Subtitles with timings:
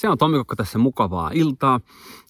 [0.00, 1.80] Se on Tomikokko tässä mukavaa iltaa.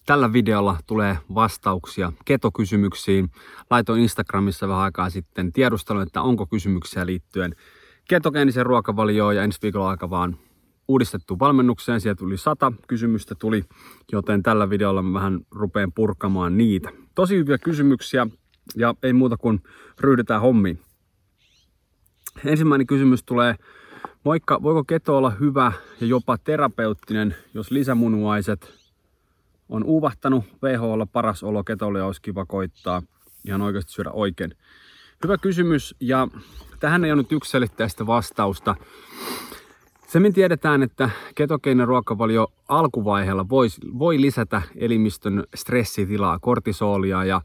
[0.05, 3.31] Tällä videolla tulee vastauksia ketokysymyksiin.
[3.69, 7.55] Laitoin Instagramissa vähän aikaa sitten tiedustelun, että onko kysymyksiä liittyen
[8.07, 10.37] ketogeeniseen ruokavalioon ja ensi viikolla aika vaan
[10.87, 12.01] uudistettu valmennukseen.
[12.01, 13.63] Sieltä tuli sata kysymystä tuli,
[14.11, 16.89] joten tällä videolla mä vähän rupeen purkamaan niitä.
[17.15, 18.27] Tosi hyviä kysymyksiä
[18.75, 19.63] ja ei muuta kuin
[19.99, 20.79] ryhdytään hommiin.
[22.45, 23.55] Ensimmäinen kysymys tulee,
[24.23, 28.73] moikka, voiko keto olla hyvä ja jopa terapeuttinen, jos lisämunuaiset
[29.69, 33.01] on uuvahtanut, WHOlla paras olo ketolle olisi kiva koittaa
[33.45, 34.53] ihan oikeasti syödä oikein.
[35.23, 36.27] Hyvä kysymys ja
[36.79, 38.75] tähän ei ole nyt yksiselitteistä vastausta.
[40.07, 43.67] Se me tiedetään, että ketogeeninen ruokavalio alkuvaiheella voi,
[43.99, 47.41] voi lisätä elimistön stressitilaa, kortisolia ja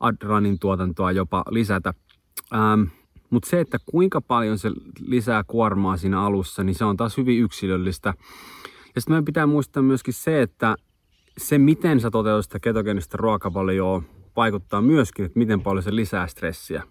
[0.00, 1.94] adrenin tuotantoa jopa lisätä.
[2.54, 2.82] Ähm,
[3.30, 4.70] mutta se, että kuinka paljon se
[5.00, 8.14] lisää kuormaa siinä alussa, niin se on taas hyvin yksilöllistä.
[8.94, 10.76] Ja sitten meidän pitää muistaa myöskin se, että
[11.38, 14.02] se miten sä toteutat sitä ketogeenistä ruokavalioa
[14.36, 16.82] vaikuttaa myöskin, että miten paljon se lisää stressiä.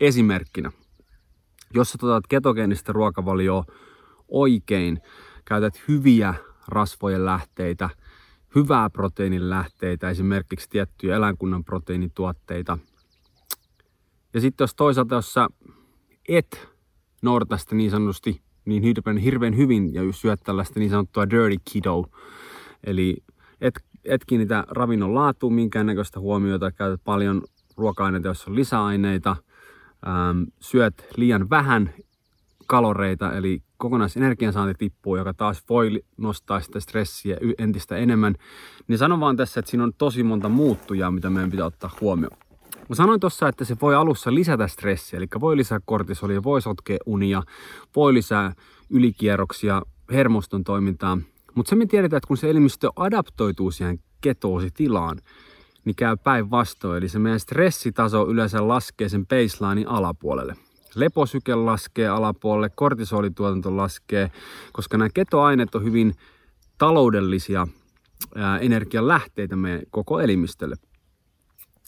[0.00, 0.72] Esimerkkinä,
[1.74, 3.64] jos sä toteutat ketogeenistä ruokavalioa
[4.28, 5.00] oikein,
[5.44, 6.34] käytät hyviä
[6.68, 7.90] rasvojen lähteitä,
[8.54, 12.78] hyvää proteiinin lähteitä, esimerkiksi tiettyjä eläinkunnan proteiinituotteita.
[14.34, 15.48] Ja sitten jos toisaalta, jos sä
[16.28, 16.68] et
[17.22, 22.10] noudata sitä niin sanotusti niin hirveän, hirveän hyvin ja syöt tällaista niin sanottua dirty keto,
[22.84, 23.16] eli
[23.60, 23.74] et,
[24.04, 27.42] et kiinnitä ravinnon laatuun minkäännäköistä huomiota, käytät paljon
[27.76, 29.36] ruoka-aineita, joissa on lisäaineita,
[30.06, 31.94] ähm, syöt liian vähän
[32.66, 38.34] kaloreita, eli kokonaisenergiansaanti tippuu, joka taas voi nostaa sitä stressiä entistä enemmän,
[38.88, 42.41] niin sanon vaan tässä, että siinä on tosi monta muuttujaa, mitä meidän pitää ottaa huomioon.
[42.92, 46.98] Mä sanoin tuossa, että se voi alussa lisätä stressiä, eli voi lisää kortisolia, voi sotkea
[47.06, 47.42] unia,
[47.96, 48.52] voi lisää
[48.90, 51.18] ylikierroksia, hermoston toimintaa.
[51.54, 55.18] Mutta se me tiedetään, että kun se elimistö adaptoituu siihen ketoositilaan,
[55.84, 56.98] niin käy päinvastoin.
[56.98, 60.56] Eli se meidän stressitaso yleensä laskee sen baselinein alapuolelle.
[60.94, 64.30] Leposyke laskee alapuolelle, kortisolituotanto laskee,
[64.72, 66.14] koska nämä ketoaineet on hyvin
[66.78, 67.66] taloudellisia
[68.34, 70.76] ää, energialähteitä meidän koko elimistölle.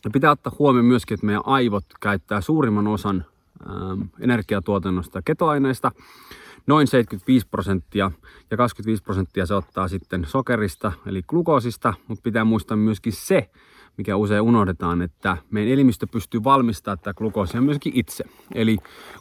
[0.05, 3.25] Ja pitää ottaa huomioon myöskin, että meidän aivot käyttää suurimman osan
[3.71, 5.91] ähm, energiatuotannosta ketoaineista,
[6.67, 8.11] noin 75 prosenttia
[8.51, 13.51] ja 25 prosenttia se ottaa sitten sokerista eli glukoosista, mutta pitää muistaa myöskin se,
[13.97, 18.25] mikä usein unohdetaan, että meidän elimistö pystyy valmistamaan tätä glukoosia myöskin itse.
[18.55, 18.79] Eli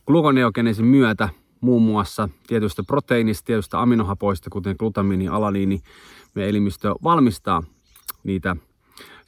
[0.07, 1.29] glukoneogeneesin myötä
[1.61, 5.81] muun muassa tietystä proteiinista, tietystä aminohapoista, kuten glutamiini ja alaniini,
[6.35, 7.63] meidän elimistö valmistaa
[8.23, 8.55] niitä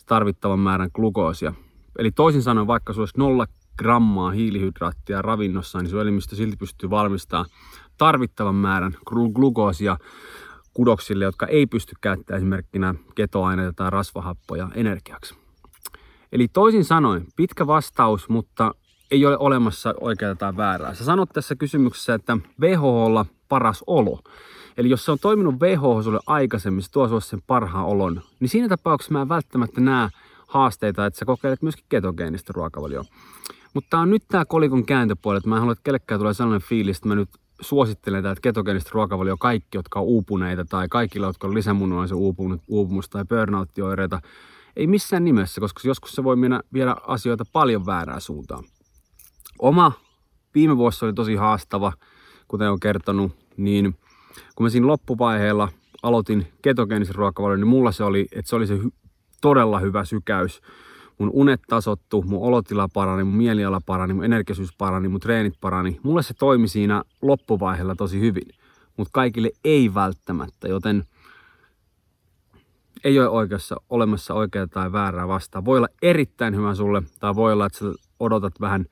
[0.05, 1.53] tarvittavan määrän glukoosia.
[1.99, 6.89] Eli toisin sanoen, vaikka sulla olisi nolla grammaa hiilihydraattia ravinnossa, niin sun elimistö silti pystyy
[6.89, 7.49] valmistamaan
[7.97, 8.95] tarvittavan määrän
[9.33, 9.97] glukoosia
[10.73, 15.35] kudoksille, jotka ei pysty käyttämään esimerkkinä ketoaineita tai rasvahappoja energiaksi.
[16.31, 18.71] Eli toisin sanoen, pitkä vastaus, mutta
[19.11, 20.93] ei ole olemassa oikeaa tai väärää.
[20.93, 24.19] Sä sanot tässä kysymyksessä, että WHOlla paras olo.
[24.77, 28.67] Eli jos se on toiminut WHO sulle aikaisemmin, se tuo sen parhaan olon, niin siinä
[28.67, 30.09] tapauksessa mä en välttämättä näe
[30.47, 33.03] haasteita, että sä kokeilet myöskin ketogeenistä ruokavalioa.
[33.73, 36.67] Mutta tää on nyt tämä kolikon kääntöpuoli, että mä en halua, että kellekään tulee sellainen
[36.67, 37.29] fiilis, että mä nyt
[37.61, 43.09] suosittelen tätä ketogeenistä ruokavalio kaikki, jotka on uupuneita tai kaikilla, jotka on lisämunuaisen uupunut, uupumus
[43.09, 44.19] tai burnout-oireita.
[44.75, 48.63] Ei missään nimessä, koska joskus se voi mennä viedä asioita paljon väärään suuntaan.
[49.59, 49.91] Oma
[50.55, 51.93] viime vuosi oli tosi haastava,
[52.47, 53.97] kuten on kertonut, niin
[54.55, 55.69] kun mä siinä loppuvaiheella
[56.03, 58.91] aloitin ketogeenisen ruokavalion, niin mulla se oli, että se oli se hy-
[59.41, 60.61] todella hyvä sykäys.
[61.17, 65.99] Mun unet tasottu, mun olotila parani, mun mieliala parani, mun energiasyys parani, mun treenit parani.
[66.03, 68.47] Mulle se toimi siinä loppuvaiheella tosi hyvin,
[68.97, 71.03] mutta kaikille ei välttämättä, joten
[73.03, 75.65] ei ole oikeassa, olemassa oikeaa tai väärää vastaan.
[75.65, 77.85] Voi olla erittäin hyvä sulle, tai voi olla, että sä
[78.19, 78.85] odotat vähän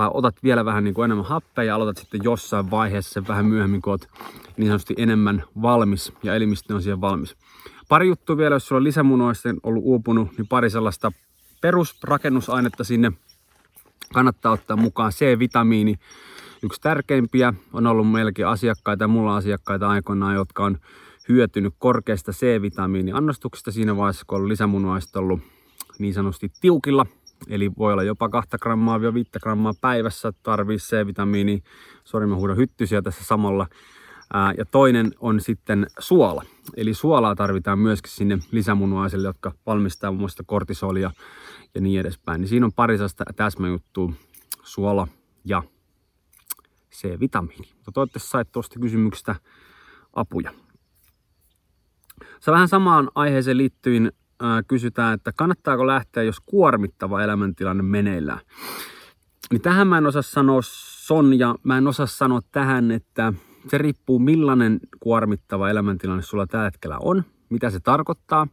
[0.00, 3.46] tai otat vielä vähän niin kuin enemmän happea ja aloitat sitten jossain vaiheessa sen vähän
[3.46, 4.08] myöhemmin, kun oot
[4.56, 7.36] niin sanotusti enemmän valmis ja elimistö on siihen valmis.
[7.88, 11.12] Pari juttua vielä, jos sulla on lisämunoista ollut uupunut, niin pari sellaista
[11.60, 13.12] perusrakennusainetta sinne
[14.14, 15.12] kannattaa ottaa mukaan.
[15.12, 15.94] C-vitamiini,
[16.62, 20.78] yksi tärkeimpiä, on ollut meilläkin asiakkaita ja mulla asiakkaita aikoinaan, jotka on
[21.28, 25.40] hyötynyt korkeasta C-vitamiiniannostuksesta siinä vaiheessa, kun on lisämunuaiset ollut
[25.98, 27.06] niin sanotusti tiukilla–
[27.48, 31.62] Eli voi olla jopa 2 grammaa 5 grammaa päivässä tarvii C-vitamiini.
[32.04, 33.66] Sori, mä huudan hyttysiä tässä samalla.
[34.32, 36.42] Ää, ja toinen on sitten suola.
[36.76, 41.10] Eli suolaa tarvitaan myöskin sinne lisämunuaisille, jotka valmistaa muun muassa kortisolia
[41.74, 42.40] ja niin edespäin.
[42.40, 42.96] Niin siinä on pari
[43.36, 44.12] täsmäjuttua,
[44.62, 45.08] suola
[45.44, 45.62] ja
[46.92, 47.68] C-vitamiini.
[47.74, 49.34] Mutta toivottavasti sait tuosta kysymyksestä
[50.12, 50.52] apuja.
[52.40, 58.40] Se vähän samaan aiheeseen liittyen äh, kysytään, että kannattaako lähteä, jos kuormittava elämäntilanne meneillään.
[59.50, 63.32] Niin tähän mä en osaa sanoa Sonja, mä en osaa sanoa tähän, että
[63.68, 68.46] se riippuu millainen kuormittava elämäntilanne sulla tällä hetkellä on, mitä se tarkoittaa.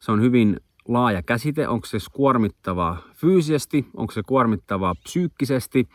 [0.00, 0.56] Se on hyvin
[0.88, 5.88] laaja käsite, onko se kuormittavaa fyysisesti, onko se kuormittavaa psyykkisesti,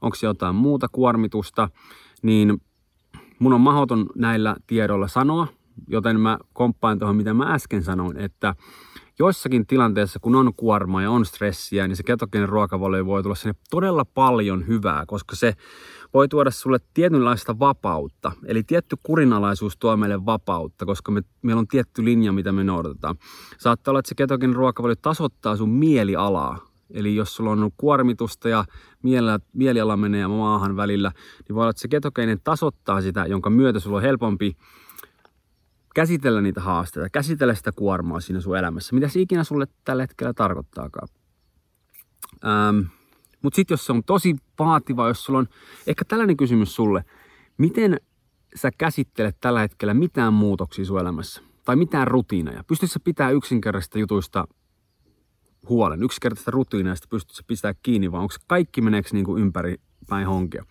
[0.00, 1.68] onko se jotain muuta kuormitusta,
[2.22, 2.62] niin
[3.38, 5.46] mun on mahdoton näillä tiedoilla sanoa,
[5.86, 8.54] joten mä komppaan tuohon, mitä mä äsken sanoin, että
[9.18, 13.54] joissakin tilanteissa, kun on kuormaa ja on stressiä, niin se ketogeeninen ruokavalio voi tulla sinne
[13.70, 15.54] todella paljon hyvää, koska se
[16.14, 18.32] voi tuoda sulle tietynlaista vapautta.
[18.46, 23.16] Eli tietty kurinalaisuus tuo meille vapautta, koska me, meillä on tietty linja, mitä me noudatetaan.
[23.58, 26.58] Saattaa olla, että se ketogeeninen ruokavalio tasoittaa sun mielialaa.
[26.90, 28.64] Eli jos sulla on kuormitusta ja
[29.02, 31.12] mieliala, mieliala menee maahan välillä,
[31.48, 34.56] niin voi olla, että se ketogeeninen tasoittaa sitä, jonka myötä sulla on helpompi
[35.98, 38.94] käsitellä niitä haasteita, käsitellä sitä kuormaa siinä sun elämässä.
[38.94, 41.08] Mitä se ikinä sulle tällä hetkellä tarkoittaakaan.
[42.44, 42.78] Ähm,
[43.42, 45.48] Mutta sitten jos se on tosi vaativa, jos sulla on
[45.86, 47.04] ehkä tällainen kysymys sulle,
[47.56, 48.00] miten
[48.54, 51.42] sä käsittelet tällä hetkellä mitään muutoksia sun elämässä?
[51.64, 52.64] Tai mitään rutiineja?
[52.64, 54.48] Pystytkö sä pitää yksinkertaisista jutuista
[55.68, 59.76] huolen, yksinkertaisista rutiineista pystytkö sä pitää kiinni, vai onko kaikki meneekö niin kuin ympäri
[60.08, 60.64] päin honkia?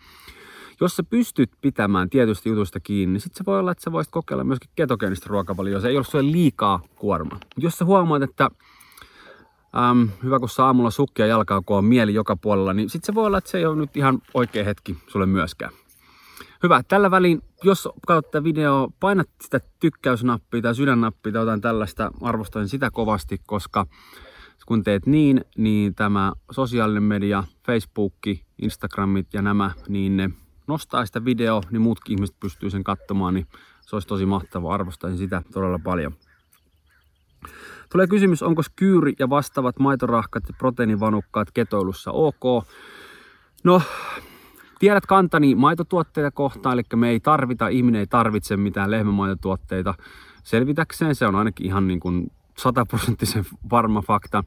[0.82, 4.12] Jos sä pystyt pitämään tietystä jutusta kiinni, niin sitten se voi olla, että sä voisit
[4.12, 5.82] kokeilla myöskin ketogeenistä ruokavalioa.
[5.82, 7.34] Se ei ole sulle liikaa kuorma.
[7.34, 8.50] Mutta jos sä huomaat, että
[9.90, 13.16] äm, hyvä kun saa aamulla sukkia jalkaa, kun on mieli joka puolella, niin sitten se
[13.16, 15.72] voi olla, että se ei ole nyt ihan oikea hetki sulle myöskään.
[16.64, 16.84] Hyvä.
[16.88, 22.70] Tällä välin, jos katsot tätä videoa, painat sitä tykkäysnappia tai sydännappia tai jotain tällaista, arvostan
[22.70, 23.86] sitä kovasti, koska
[24.66, 28.14] kun teet niin, niin tämä sosiaalinen media, Facebook,
[28.62, 30.30] Instagramit ja nämä, niin ne
[30.68, 33.48] nostaa sitä videoa, niin muutkin ihmiset pystyy sen katsomaan, niin
[33.82, 34.74] se olisi tosi mahtavaa.
[34.74, 36.14] Arvostaisin sitä todella paljon.
[37.92, 42.68] Tulee kysymys, onko kyyri ja vastaavat maitorahkat ja proteiinivanukkaat ketoilussa ok?
[43.64, 43.82] No,
[44.80, 49.94] tiedät kantani maitotuotteita kohtaan, eli me ei tarvita, ihminen ei tarvitse mitään lehmämaitotuotteita
[50.44, 51.16] selvitäkseen.
[51.16, 54.44] Se on ainakin ihan niin kuin sataprosenttisen varma fakta.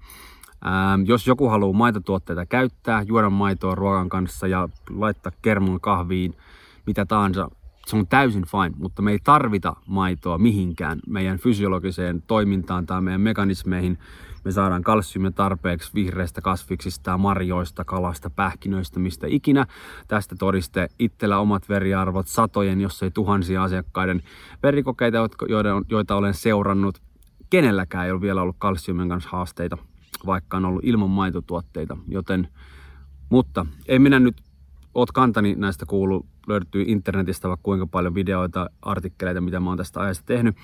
[0.66, 6.34] Ähm, jos joku haluaa maitotuotteita käyttää, juoda maitoa ruokan kanssa ja laittaa kermun kahviin,
[6.86, 7.48] mitä tahansa,
[7.86, 13.20] se on täysin fine, mutta me ei tarvita maitoa mihinkään meidän fysiologiseen toimintaan tai meidän
[13.20, 13.98] mekanismeihin.
[14.44, 19.66] Me saadaan kalsiumia tarpeeksi vihreistä kasviksista, marjoista, kalasta, pähkinöistä, mistä ikinä.
[20.08, 24.22] Tästä todiste itsellä omat veriarvot, satojen, jos ei tuhansia asiakkaiden
[24.62, 25.18] verikokeita,
[25.90, 27.02] joita olen seurannut.
[27.50, 29.78] Kenelläkään ei ole vielä ollut kalsiumin kanssa haasteita
[30.26, 32.48] vaikka on ollut ilman maitotuotteita, joten,
[33.30, 34.36] mutta ei minä nyt,
[34.94, 40.00] oot kantani näistä kuulu, löytyy internetistä vaikka kuinka paljon videoita, artikkeleita, mitä mä oon tästä
[40.00, 40.56] ajasta tehnyt.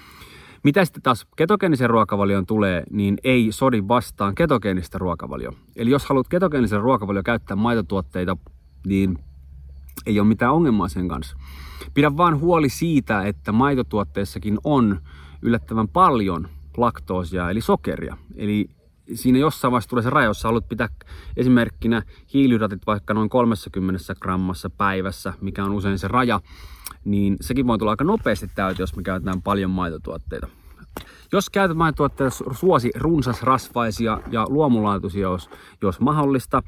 [0.65, 5.53] Mitä sitten taas ketogeenisen ruokavalion tulee, niin ei sodi vastaan ketogeenistä ruokavalio.
[5.77, 8.37] Eli jos haluat ketogeenisen ruokavalio käyttää maitotuotteita,
[8.87, 9.19] niin
[10.07, 11.37] ei ole mitään ongelmaa sen kanssa.
[11.95, 15.01] Pidä vaan huoli siitä, että maitotuotteissakin on
[15.43, 18.17] yllättävän paljon laktoosia eli sokeria.
[18.35, 18.71] Eli
[19.15, 20.89] siinä jossain vaiheessa tulee se raja, jos haluat pitää
[21.37, 22.03] esimerkkinä
[22.35, 26.41] hiilihydraatit vaikka noin 30 grammassa päivässä, mikä on usein se raja,
[27.05, 30.49] niin sekin voi tulla aika nopeasti täyteen, jos me käytetään paljon maitotuotteita.
[31.33, 35.51] Jos käytät maitotuotteita, suosi runsasrasvaisia ja luomulaatuisia, jos,
[35.83, 36.63] jos mahdollista.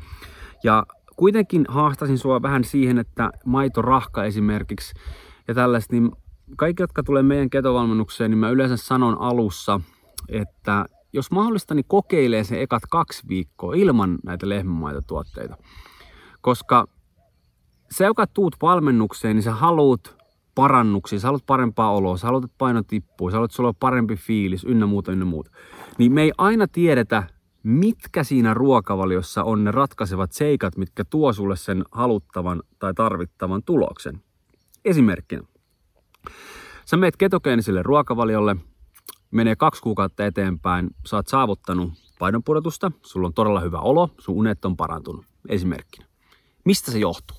[0.65, 4.95] Ja kuitenkin haastasin sua vähän siihen, että maitorahka esimerkiksi
[5.49, 6.11] ja tällaista, niin
[6.57, 9.81] kaikki, jotka tulee meidän ketovalmennukseen, niin mä yleensä sanon alussa,
[10.29, 10.85] että
[11.19, 15.57] jos mahdollista, niin kokeilee se ekat kaksi viikkoa ilman näitä lehmämaitotuotteita.
[16.41, 16.87] Koska
[17.91, 20.17] se, joka tuut valmennukseen, niin sä haluat
[20.55, 23.75] parannuksia, sä haluat parempaa oloa, sä haluat, että paino tippuu, sä haluat, että sulla on
[23.81, 25.51] parempi fiilis, ynnä muuta, ynnä muuta.
[25.99, 27.23] Niin me ei aina tiedetä,
[27.63, 34.23] mitkä siinä ruokavaliossa on ne ratkaisevat seikat, mitkä tuo sulle sen haluttavan tai tarvittavan tuloksen.
[34.85, 35.43] Esimerkkinä.
[36.85, 38.57] Sä meet ketogeeniselle ruokavaliolle,
[39.31, 44.65] menee kaksi kuukautta eteenpäin, sä oot saavuttanut painonpudotusta, sulla on todella hyvä olo, sun unet
[44.65, 46.07] on parantunut, esimerkkinä.
[46.65, 47.37] Mistä se johtuu?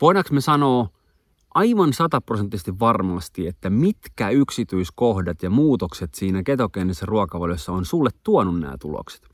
[0.00, 0.88] Voidaanko me sanoa
[1.54, 8.74] aivan sataprosenttisesti varmasti, että mitkä yksityiskohdat ja muutokset siinä ketogeenisessä ruokavaliossa on sulle tuonut nämä
[8.80, 9.33] tulokset?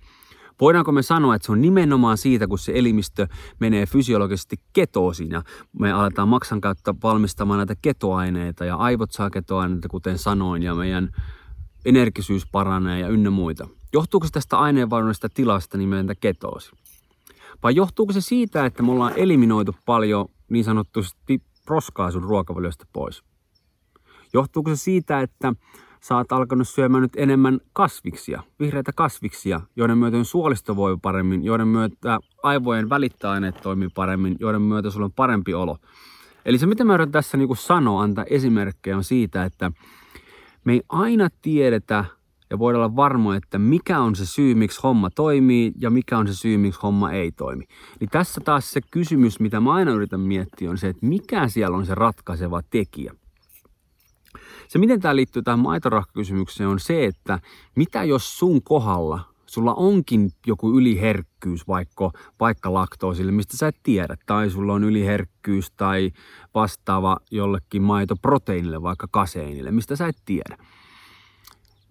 [0.61, 3.27] Voidaanko me sanoa, että se on nimenomaan siitä, kun se elimistö
[3.61, 5.43] menee fysiologisesti ketoosiin ja
[5.79, 11.11] me aletaan maksan kautta valmistamaan näitä ketoaineita ja aivot saa ketoaineita, kuten sanoin, ja meidän
[11.85, 13.69] energisyys paranee ja ynnä muita.
[13.93, 16.71] Johtuuko se tästä aineenvaihdunnosta tilasta nimeltä ketoosi?
[17.63, 23.23] Vai johtuuko se siitä, että me ollaan eliminoitu paljon niin sanottusti roskaa sun ruokavaliosta pois?
[24.33, 25.55] Johtuuko se siitä, että
[26.03, 31.69] sä oot alkanut syömään nyt enemmän kasviksia, vihreitä kasviksia, joiden myötä suolisto voi paremmin, joiden
[31.69, 35.77] myötä aivojen välittäaineet toimii paremmin, joiden myötä sulla on parempi olo.
[36.45, 39.73] Eli se, mitä mä yritän tässä niin sanoa, antaa esimerkkejä, on siitä, että
[40.65, 42.05] me ei aina tiedetä
[42.51, 46.27] ja voidaan olla varmoja, että mikä on se syy, miksi homma toimii ja mikä on
[46.27, 47.65] se syy, miksi homma ei toimi.
[48.01, 51.77] Niin tässä taas se kysymys, mitä mä aina yritän miettiä, on se, että mikä siellä
[51.77, 53.15] on se ratkaiseva tekijä.
[54.69, 57.39] Se, miten tämä liittyy tähän maitorahkakysymykseen, on se, että
[57.77, 64.17] mitä jos sun kohdalla sulla onkin joku yliherkkyys vaikka, vaikka laktoosille, mistä sä et tiedä,
[64.27, 66.11] tai sulla on yliherkkyys tai
[66.55, 70.57] vastaava jollekin maitoproteiinille, vaikka kaseinille, mistä sä et tiedä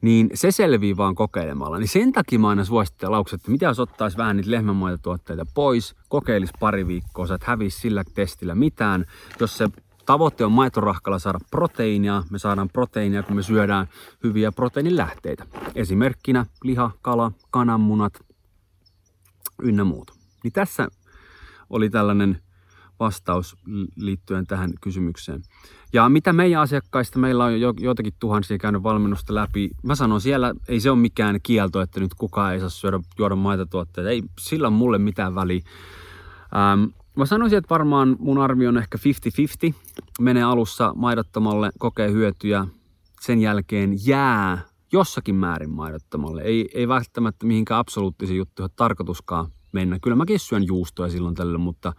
[0.02, 1.80] niin se selvii vaan kokeilemalla.
[1.80, 5.96] Niin sen takia mä aina suosittelen lauksi, että mitä jos ottaisi vähän niitä lehmänmaitotuotteita pois,
[6.10, 9.06] kokeilisi pari viikkoa, sä et hävisi sillä testillä mitään.
[9.40, 9.70] Jos se
[10.10, 13.88] tavoite on maitorahkalla saada proteiinia, me saadaan proteiinia, kun me syödään
[14.24, 15.46] hyviä proteiinilähteitä.
[15.76, 18.14] Esimerkkinä liha, kala, kananmunat
[19.62, 20.12] ynnä muut.
[20.44, 20.88] Niin tässä
[21.70, 22.42] oli tällainen
[23.00, 23.58] vastaus
[23.96, 25.42] liittyen tähän kysymykseen.
[25.94, 29.70] Ja mitä meidän asiakkaista, meillä on jo joitakin tuhansia käynyt valmennusta läpi.
[29.84, 33.36] Mä sanon siellä, ei se ole mikään kielto, että nyt kukaan ei saa syödä, juoda
[33.36, 34.10] maitotuotteita.
[34.10, 35.62] Ei sillä on mulle mitään väliä.
[36.56, 36.84] Ähm,
[37.20, 38.98] mä sanoisin, että varmaan mun arvio on ehkä
[39.70, 39.74] 50-50.
[40.20, 42.66] Menee alussa maidottomalle, kokee hyötyjä.
[43.22, 44.62] Sen jälkeen jää
[44.92, 46.42] jossakin määrin maidottomalle.
[46.42, 50.00] Ei, ei välttämättä mihinkään absoluuttisiin juttuihin tarkoituskaan mennä.
[50.02, 51.94] Kyllä mäkin syön juustoja silloin tällä, mutta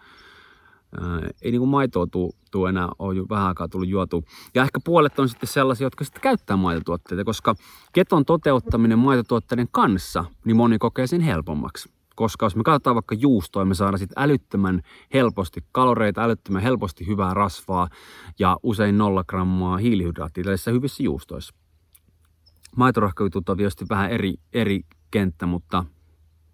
[1.00, 4.24] Ää, ei niin kuin maitoa tuu, tuu enää ole jo vähän aikaa tullut juotu.
[4.54, 7.54] Ja ehkä puolet on sitten sellaisia, jotka sitten käyttää maitotuotteita, koska
[7.92, 11.99] keton toteuttaminen maitotuotteiden kanssa, niin moni kokee sen helpommaksi.
[12.20, 14.82] Koska jos me katsotaan vaikka juustoa, me saadaan sitten älyttömän
[15.14, 17.88] helposti kaloreita, älyttömän helposti hyvää rasvaa
[18.38, 21.54] ja usein nolla grammaa hiilihydraattia tällaisissa hyvissä juustoissa.
[22.76, 25.84] Maitorahkajutut on tietysti vähän eri, eri kenttä, mutta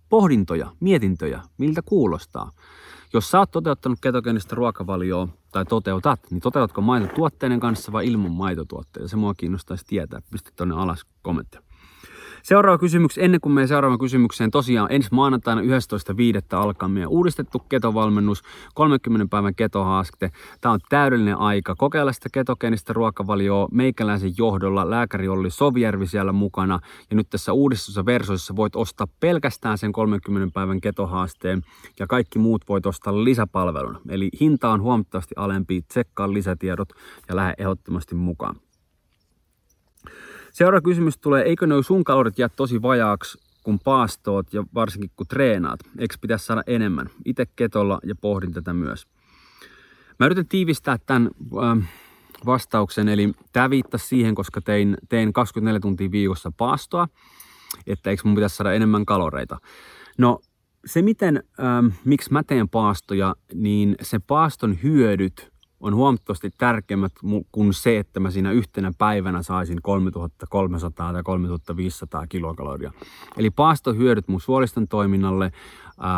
[0.09, 2.53] pohdintoja, mietintöjä, miltä kuulostaa.
[3.13, 9.09] Jos sä oot toteuttanut ketogeenistä ruokavalioa tai toteutat, niin toteutatko maitotuotteiden kanssa vai ilman maitotuotteita?
[9.09, 10.21] Se mua kiinnostaisi tietää.
[10.31, 11.66] Pistä tuonne alas kommenttia.
[12.47, 15.67] Seuraava kysymys, ennen kuin menen seuraavaan kysymykseen, tosiaan ensi maanantaina 11.5.
[16.51, 18.43] alkaa meidän uudistettu ketovalmennus,
[18.75, 20.31] 30 päivän ketohaaste.
[20.61, 24.91] Tämä on täydellinen aika kokeilla sitä ketogeenistä ruokavalioa meikäläisen johdolla.
[24.91, 30.55] Lääkäri oli Sovjärvi siellä mukana ja nyt tässä uudistussa versiossa voit ostaa pelkästään sen 30
[30.55, 31.63] päivän ketohaasteen
[31.99, 34.01] ja kaikki muut voit ostaa lisäpalveluna.
[34.09, 36.89] Eli hinta on huomattavasti alempi, tsekkaa lisätiedot
[37.29, 38.57] ja lähde ehdottomasti mukaan.
[40.57, 45.27] Seuraava kysymys tulee, eikö ne sun kalorit jää tosi vajaaksi, kun paastoot ja varsinkin kun
[45.27, 45.81] treenaat?
[45.99, 47.11] Eikö pitäisi saada enemmän?
[47.25, 49.07] Itse ketolla ja pohdin tätä myös.
[50.19, 51.31] Mä yritän tiivistää tämän
[51.63, 51.89] äh,
[52.47, 57.09] vastauksen, eli tämä viittasi siihen, koska tein, tein 24 tuntia viikossa paastoa,
[57.87, 59.59] että eikö mun pitäisi saada enemmän kaloreita.
[60.19, 60.41] No
[60.87, 65.53] se miten, ähm, miksi mä teen paastoja, niin se paaston hyödyt
[65.87, 67.13] on huomattavasti tärkeämmät
[67.53, 72.93] kuin se, että mä siinä yhtenä päivänä saisin 3300 tai 3500 kilokaloria.
[73.37, 75.53] Eli paastohyödyt mun suoliston toiminnalle,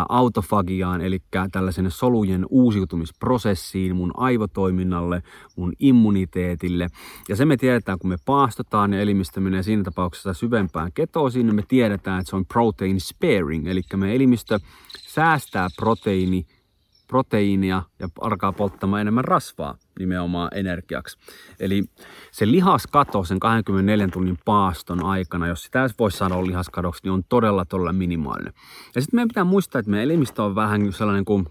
[0.09, 1.23] autofagiaan, eli
[1.53, 5.23] tällaisen solujen uusiutumisprosessiin, mun aivotoiminnalle,
[5.57, 6.89] mun immuniteetille.
[7.29, 11.57] Ja se me tiedetään, kun me paastotaan ja elimistö menee siinä tapauksessa syvempään ketoosiin, niin
[11.57, 14.59] me tiedetään, että se on protein sparing, eli me elimistö
[15.09, 16.47] säästää proteiini
[17.09, 21.19] proteiinia ja alkaa polttamaan enemmän rasvaa nimenomaan energiaksi.
[21.61, 21.85] Eli
[22.33, 27.65] se lihaskato sen 24 tunnin paaston aikana, jos sitä voisi sanoa lihaskadoksi, niin on todella
[27.65, 28.53] todella minimaalinen.
[28.95, 31.47] Ja sitten meidän pitää muistaa, että meidän elimistö on vähän sellainen kuin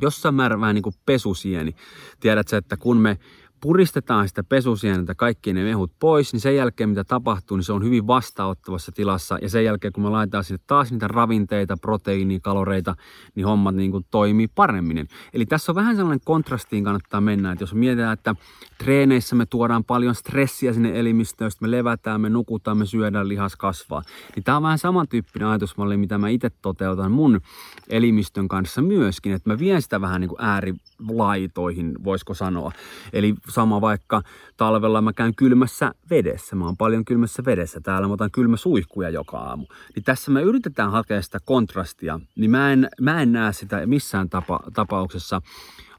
[0.00, 1.74] jossain määrin vähän niin kuin pesusieni.
[2.20, 3.18] Tiedätkö, että kun me
[3.66, 7.84] puristetaan sitä pesusientä kaikki ne mehut pois, niin sen jälkeen mitä tapahtuu, niin se on
[7.84, 9.38] hyvin vastaanottavassa tilassa.
[9.42, 12.94] Ja sen jälkeen kun me laitetaan sinne taas niitä ravinteita, proteiinia, kaloreita,
[13.34, 15.08] niin hommat niin kuin toimii paremmin.
[15.32, 18.34] Eli tässä on vähän sellainen kontrastiin kannattaa mennä, että jos mietitään, että
[18.78, 24.02] treeneissä me tuodaan paljon stressiä sinne elimistöön, me levätään, me nukutaan, me syödään, lihas kasvaa.
[24.36, 27.40] Niin tämä on vähän samantyyppinen ajatusmalli, mitä mä itse toteutan mun
[27.88, 32.72] elimistön kanssa myöskin, että mä vien sitä vähän niin kuin äärilaitoihin, voisiko sanoa.
[33.12, 34.22] Eli sama vaikka
[34.56, 36.56] talvella mä käyn kylmässä vedessä.
[36.56, 37.80] Mä oon paljon kylmässä vedessä.
[37.80, 39.66] Täällä mä otan kylmä suihkuja joka aamu.
[39.94, 42.20] Niin tässä me yritetään hakea sitä kontrastia.
[42.36, 45.40] Niin mä en, mä en näe sitä missään tapa, tapauksessa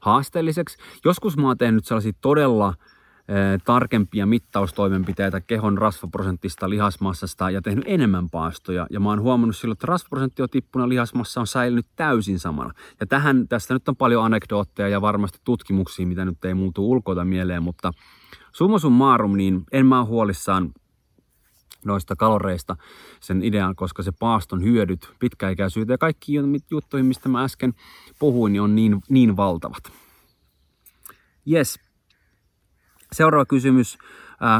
[0.00, 0.78] haasteelliseksi.
[1.04, 2.74] Joskus mä oon tehnyt sellaisia todella
[3.64, 8.86] tarkempia mittaustoimenpiteitä kehon rasvaprosentista, lihasmassasta ja tehnyt enemmän paastoja.
[8.90, 12.72] Ja mä oon huomannut silloin, että rasvaprosentti on tippunut lihasmassa on säilynyt täysin samana.
[13.00, 17.24] Ja tähän, tästä nyt on paljon anekdootteja ja varmasti tutkimuksia, mitä nyt ei muutu ulkoita
[17.24, 17.92] mieleen, mutta
[18.52, 20.72] summa summarum, niin en mä ole huolissaan
[21.84, 22.76] noista kaloreista
[23.20, 26.32] sen idean, koska se paaston hyödyt, pitkäikäisyyteen ja kaikki
[26.70, 27.74] juttuihin, mistä mä äsken
[28.18, 29.92] puhuin, niin on niin, niin valtavat.
[31.52, 31.87] Yes.
[33.12, 33.98] Seuraava kysymys.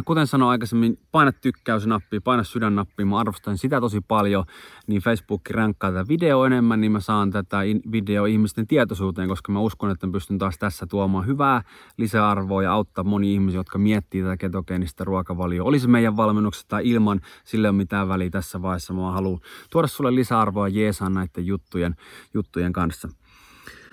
[0.04, 4.44] Kuten sanoin aikaisemmin, paina tykkäysnappia, paina sydännappia, mä arvostan sitä tosi paljon,
[4.86, 7.58] niin Facebook rankkaa tätä video enemmän, niin mä saan tätä
[7.92, 11.62] video ihmisten tietoisuuteen, koska mä uskon, että mä pystyn taas tässä tuomaan hyvää
[11.96, 15.68] lisäarvoa ja auttaa moni ihmisiä, jotka miettii tätä ketogeenistä ruokavalioa.
[15.68, 18.94] Olisi meidän valmennuksessa tai ilman, sille on mitään väliä tässä vaiheessa.
[18.94, 19.40] Mä haluan
[19.70, 21.96] tuoda sulle lisäarvoa jeesaan näiden juttujen,
[22.34, 23.08] juttujen kanssa.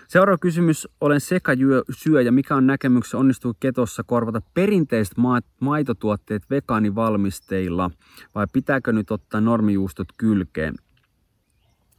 [0.08, 0.88] Seuraava kysymys.
[1.02, 2.32] Olen sekasyöjä.
[2.32, 7.92] Mikä on näkemyksessä onnistuu ketossa korvata perinteiset ma- maitotuotteet vegaanivalmisteilla
[8.36, 10.76] vai pitääkö nyt ottaa normijuustot kylkeen?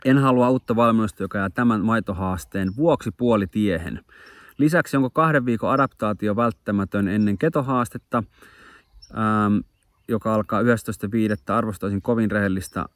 [0.04, 4.04] En halua uutta valmennusta, joka jää tämän maitohaasteen vuoksi puolitiehen.
[4.58, 8.22] Lisäksi onko kahden viikon adaptaatio välttämätön ennen ketohaastetta,
[9.10, 9.56] ähm,
[10.08, 11.52] joka alkaa 11.5.
[11.52, 12.86] Arvostaisin kovin rehellistä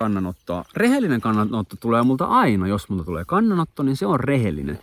[0.00, 0.64] kannanottoa.
[0.76, 4.78] Rehellinen kannanotto tulee multa aina, jos multa tulee kannanotto, niin se on rehellinen.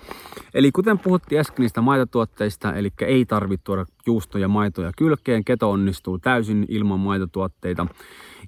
[0.54, 6.20] Eli kuten puhuttiin äsken niistä maitotuotteista, eli ei tarvitse tuoda juustoja, maitoja kylkeen, keto onnistuu
[6.20, 7.88] täysin ilman maitotuotteita.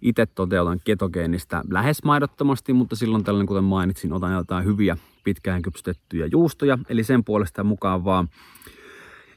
[0.02, 6.28] Itse toteutan ketogeenistä lähes maidottomasti, mutta silloin tällainen, kuten mainitsin, otan jotain hyviä pitkään kypsytettyjä
[6.32, 8.28] juustoja, eli sen puolesta mukaan vaan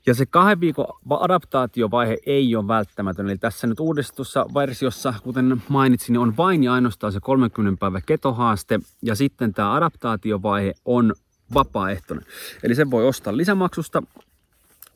[0.06, 0.87] ja se kahden viikon
[1.21, 3.26] adaptaatiovaihe ei ole välttämätön.
[3.26, 8.80] Eli tässä nyt uudistussa versiossa, kuten mainitsin, on vain ja ainoastaan se 30 päivä ketohaaste.
[9.02, 11.14] Ja sitten tämä adaptaatiovaihe on
[11.54, 12.26] vapaaehtoinen.
[12.62, 14.02] Eli sen voi ostaa lisämaksusta.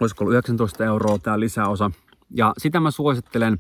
[0.01, 1.91] Olisiko ollut 19 euroa tämä lisäosa.
[2.31, 3.59] Ja sitä mä suosittelen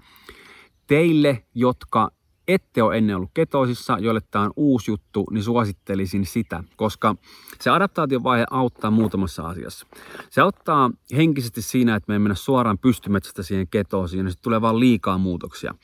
[0.87, 2.11] teille, jotka
[2.49, 7.15] ette ole ennen ollut ketoosissa, joille tämä on uusi juttu, niin suosittelisin sitä, koska
[7.61, 9.87] se adaptaatiovaihe auttaa muutamassa asiassa.
[10.31, 14.81] Se auttaa henkisesti siinä, että me ei mennä suoraan pystymetsästä siihen ketoosiin, se tulee vaan
[14.81, 15.75] liikaa muutoksia.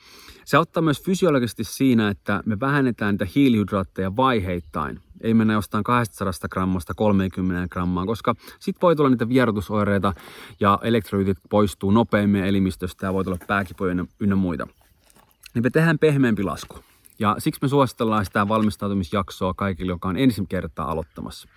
[0.45, 4.99] Se auttaa myös fysiologisesti siinä, että me vähennetään niitä hiilihydraatteja vaiheittain.
[5.21, 10.13] Ei mennä jostain 200 grammasta 30 grammaan, koska sitten voi tulla niitä vierotusoireita
[10.59, 14.67] ja elektrolyytit poistuu nopeammin elimistöstä ja voi tulla pääkipoja ynnä muita
[15.53, 16.79] niin me tehdään pehmeämpi lasku.
[17.19, 21.49] Ja siksi me suositellaan sitä valmistautumisjaksoa kaikille, joka on ensi kertaa aloittamassa.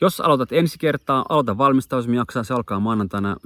[0.00, 3.36] Jos aloitat ensi kertaa, aloita valmistautumisjaksoa, se alkaa maanantaina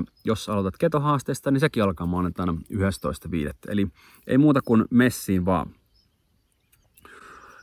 [0.00, 0.04] 11.5.
[0.24, 3.52] Jos aloitat ketohaasteesta, niin sekin alkaa maanantaina 11.5.
[3.68, 3.88] Eli
[4.26, 5.70] ei muuta kuin messiin vaan.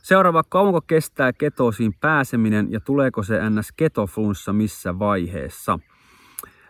[0.02, 3.72] Seuraava, kauanko kestää ketoosiin pääseminen ja tuleeko se ns.
[3.76, 5.78] ketoflunssa missä vaiheessa?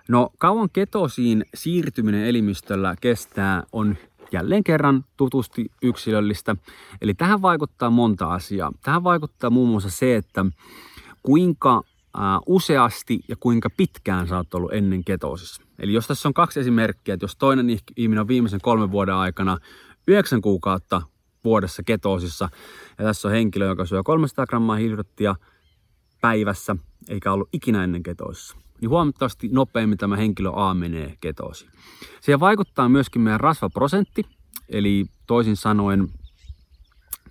[0.09, 3.97] No kauan ketosiin siirtyminen elimistöllä kestää on
[4.33, 6.57] jälleen kerran tutusti yksilöllistä.
[7.03, 8.73] Eli tähän vaikuttaa monta asiaa.
[8.83, 10.47] Tähän vaikuttaa muun muassa se, että
[11.23, 11.83] kuinka
[12.47, 15.63] useasti ja kuinka pitkään sä oot ollut ennen ketoosissa.
[15.79, 19.59] Eli jos tässä on kaksi esimerkkiä, että jos toinen ihminen on viimeisen kolmen vuoden aikana
[20.07, 21.03] yhdeksän kuukautta
[21.45, 22.49] vuodessa ketoosissa,
[22.99, 25.37] ja tässä on henkilö, joka syö 300 grammaa hiilihydraattia
[26.21, 26.77] päivässä,
[27.09, 31.71] eikä ollut ikinä ennen ketoosissa niin huomattavasti nopeammin tämä henkilö A menee ketoosiin.
[32.21, 34.23] Siihen vaikuttaa myöskin meidän rasvaprosentti,
[34.69, 36.09] eli toisin sanoen,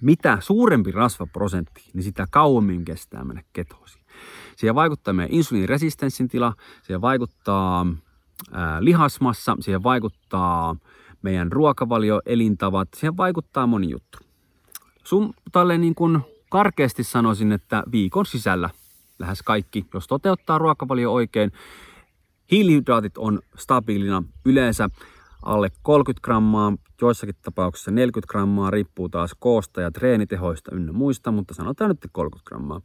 [0.02, 4.06] mitä suurempi rasvaprosentti, niin sitä kauemmin kestää mennä ketoosiin.
[4.56, 7.86] Siihen vaikuttaa meidän insuliiniresistenssin tila, siihen vaikuttaa
[8.80, 10.76] lihasmassa, siihen vaikuttaa
[11.22, 14.18] meidän ruokavalio, elintavat, siihen vaikuttaa moni juttu.
[15.04, 18.70] Sun tälle niin kuin karkeasti sanoisin, että viikon sisällä
[19.20, 21.52] lähes kaikki, jos toteuttaa ruokavalio oikein.
[22.52, 24.90] Hiilihydraatit on stabiilina yleensä
[25.44, 31.54] alle 30 grammaa, joissakin tapauksissa 40 grammaa, riippuu taas koosta ja treenitehoista ynnä muista, mutta
[31.54, 32.82] sanotaan nyt 30 grammaa.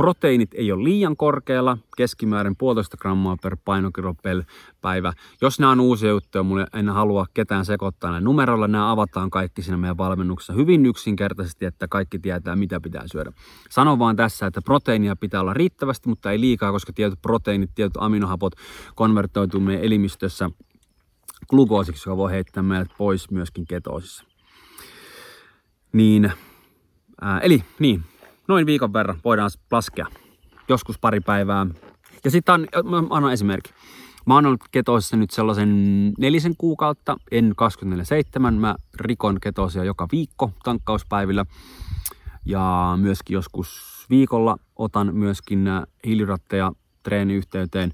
[0.00, 4.42] Proteiinit ei ole liian korkealla, keskimäärin puolitoista grammaa per painokilo per
[4.80, 5.12] päivä.
[5.40, 8.68] Jos nämä on uusia juttuja, mulle en halua ketään sekoittaa näin numerolla.
[8.68, 13.32] Nämä avataan kaikki siinä meidän valmennuksessa hyvin yksinkertaisesti, että kaikki tietää, mitä pitää syödä.
[13.70, 17.96] Sanon vaan tässä, että proteiinia pitää olla riittävästi, mutta ei liikaa, koska tietyt proteiinit, tietyt
[17.96, 18.52] aminohapot
[18.94, 20.50] konvertoituu meidän elimistössä
[21.48, 24.24] glukoosiksi, joka voi heittää meidät pois myöskin ketoosissa.
[25.92, 26.32] Niin,
[27.20, 28.04] ää, eli niin,
[28.50, 30.06] noin viikon verran voidaan laskea.
[30.68, 31.66] Joskus pari päivää.
[32.24, 33.70] Ja sitten mä annan esimerkki.
[34.26, 35.68] Mä oon ollut ketoosissa nyt sellaisen
[36.18, 37.54] nelisen kuukautta, en
[38.38, 38.50] 24-7.
[38.50, 41.46] Mä rikon ketoosia joka viikko tankkauspäivillä.
[42.46, 45.64] Ja myöskin joskus viikolla otan myöskin
[46.06, 47.92] hiilihydraatteja treeniyhteyteen.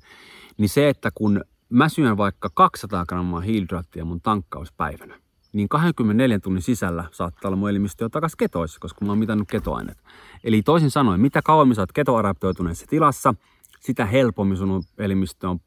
[0.58, 5.18] Niin se, että kun mä syön vaikka 200 grammaa hiilihydraattia mun tankkauspäivänä,
[5.56, 9.48] niin 24 tunnin sisällä saattaa olla mun elimistö jo takaisin ketoissa, koska mä oon mitannut
[9.48, 9.98] ketoaineet.
[10.44, 13.34] Eli toisin sanoen, mitä kauemmin sä oot ketoadaptoituneessa tilassa,
[13.80, 15.60] sitä helpommin sun elimistö on,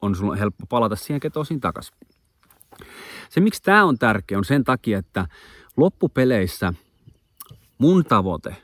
[0.00, 1.94] on sulla helppo palata siihen ketosiin takaisin.
[3.30, 5.26] Se, miksi tämä on tärkeä, on sen takia, että
[5.76, 6.74] loppupeleissä
[7.78, 8.56] mun tavoite,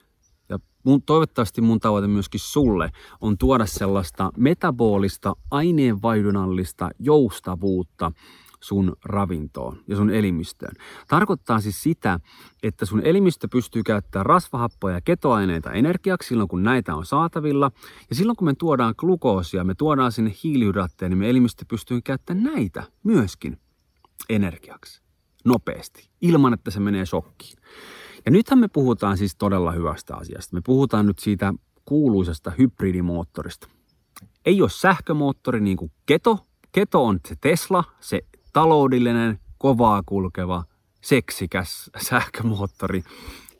[0.48, 8.12] ja mun, toivottavasti mun tavoite myöskin sulle, on tuoda sellaista metabolista, aineenvaihdunnallista joustavuutta
[8.62, 10.74] sun ravintoon ja sun elimistöön.
[11.08, 12.20] Tarkoittaa siis sitä,
[12.62, 17.70] että sun elimistö pystyy käyttämään rasvahappoja ja ketoaineita energiaksi silloin, kun näitä on saatavilla.
[18.10, 22.44] Ja silloin, kun me tuodaan glukoosia, me tuodaan sinne hiilihydraatteja, niin me elimistö pystyy käyttämään
[22.54, 23.58] näitä myöskin
[24.28, 25.02] energiaksi
[25.44, 27.58] nopeasti, ilman että se menee shokkiin.
[28.24, 30.56] Ja nythän me puhutaan siis todella hyvästä asiasta.
[30.56, 33.68] Me puhutaan nyt siitä kuuluisesta hybridimoottorista.
[34.46, 36.46] Ei ole sähkömoottori niin kuin keto.
[36.72, 38.20] Keto on se Tesla, se
[38.52, 40.64] taloudellinen, kovaa kulkeva,
[41.00, 43.02] seksikäs sähkömoottori.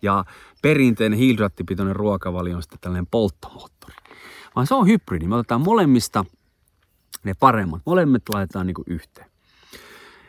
[0.03, 0.25] Ja
[0.63, 3.95] perinteinen hiilihydraattipitoinen ruokavalio on sitten tällainen polttomoottori.
[4.57, 5.27] Vaan se on hybridi.
[5.27, 6.25] Me otetaan molemmista
[7.25, 7.83] ne paremmat.
[7.87, 9.31] Molemmat laitetaan niin yhteen.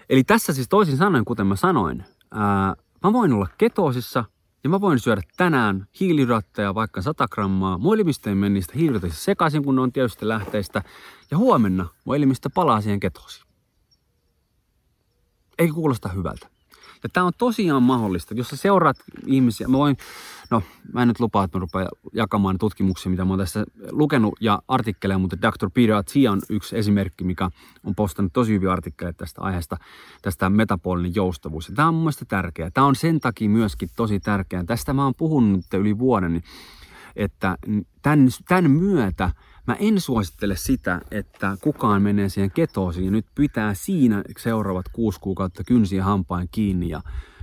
[0.10, 4.26] Eli tässä siis toisin sanoen, kuten mä sanoin, ää, mä voin olla ketoosissa
[4.64, 7.78] ja mä voin syödä tänään hiilihydraatteja vaikka 100 grammaa.
[7.78, 10.84] Mun elimistö ei mene niistä hiilihydraatteista sekaisin, kun ne on tietysti lähteistä.
[11.32, 13.51] Ja huomenna mun elimistö palaa siihen ketoosiin.
[15.62, 16.48] Ei kuulosta hyvältä.
[17.04, 18.34] Ja tämä on tosiaan mahdollista.
[18.34, 19.98] Jos sä seuraat ihmisiä, mä voin,
[20.50, 24.36] no mä en nyt lupaa, että mä rupean jakamaan tutkimuksia, mitä mä oon tässä lukenut
[24.40, 25.70] ja artikkeleja, mutta Dr.
[25.74, 27.50] Peter Attia on yksi esimerkki, mikä
[27.84, 29.78] on postannut tosi hyviä artikkeleita tästä aiheesta,
[30.22, 31.70] tästä metabolinen joustavuus.
[31.70, 32.72] Ja tämä on mun mielestä tärkeää.
[32.74, 34.64] Tämä on sen takia myöskin tosi tärkeää.
[34.64, 36.44] Tästä mä oon puhunut yli vuoden,
[37.16, 37.58] että
[38.02, 39.32] tämän, tämän myötä
[39.68, 45.20] Mä en suosittele sitä, että kukaan menee siihen ketoosiin ja nyt pitää siinä seuraavat kuusi
[45.20, 47.02] kuukautta kynsiä hampain kiinni ja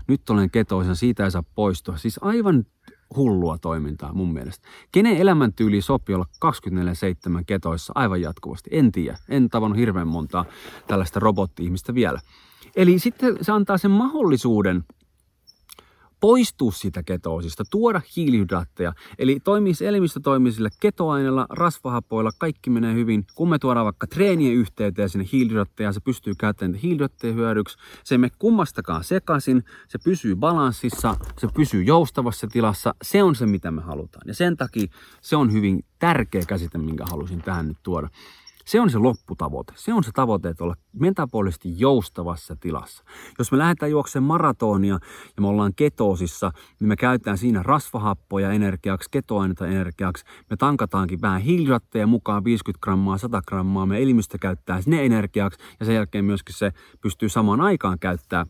[0.09, 1.97] nyt olen ketoosin siitä ei saa poistua.
[1.97, 2.67] Siis aivan
[3.17, 4.69] hullua toimintaa mun mielestä.
[4.93, 6.27] Kenen elämäntyyli sopii olla
[7.41, 8.71] 24-7 ketoissa aivan jatkuvasti?
[8.73, 9.19] En tiedä.
[9.29, 10.45] En tavannut hirveän montaa
[10.87, 12.21] tällaista robotti-ihmistä vielä.
[12.77, 14.85] Eli sitten se antaa sen mahdollisuuden–
[16.21, 18.93] poistua siitä ketoosista, tuoda hiilihydraatteja.
[19.19, 23.25] Eli toimii, elimistö toimii sillä ketoaineella, rasvahapoilla, kaikki menee hyvin.
[23.35, 27.79] Kun me tuodaan vaikka treenien yhteyteen sinne hiilihydraatteja, se pystyy käyttämään hiilihydraatteja hyödyksi.
[28.05, 32.95] Se ei mene kummastakaan sekaisin, se pysyy balanssissa, se pysyy joustavassa tilassa.
[33.03, 34.23] Se on se, mitä me halutaan.
[34.27, 34.87] Ja sen takia
[35.21, 38.09] se on hyvin tärkeä käsite, minkä halusin tähän nyt tuoda.
[38.69, 39.73] Se on se lopputavoite.
[39.77, 43.05] Se on se tavoite, että olla metabolisesti joustavassa tilassa.
[43.39, 44.99] Jos me lähdetään juoksemaan maratonia
[45.37, 50.25] ja me ollaan ketoosissa, niin me käytetään siinä rasvahappoja energiaksi, ketoaineita energiaksi.
[50.51, 53.87] Me tankataankin vähän hiilihydraatteja mukaan 50 grammaa, 100 grammaa.
[53.87, 58.47] Me elimistö käyttää ne energiaksi ja sen jälkeen myöskin se pystyy samaan aikaan käyttää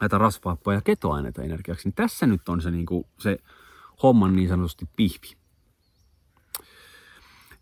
[0.00, 1.88] näitä rasvahappoja ja ketoaineita energiaksi.
[1.88, 3.36] Niin tässä nyt on se, niin kuin, se
[4.02, 5.36] homman niin sanotusti pihvi.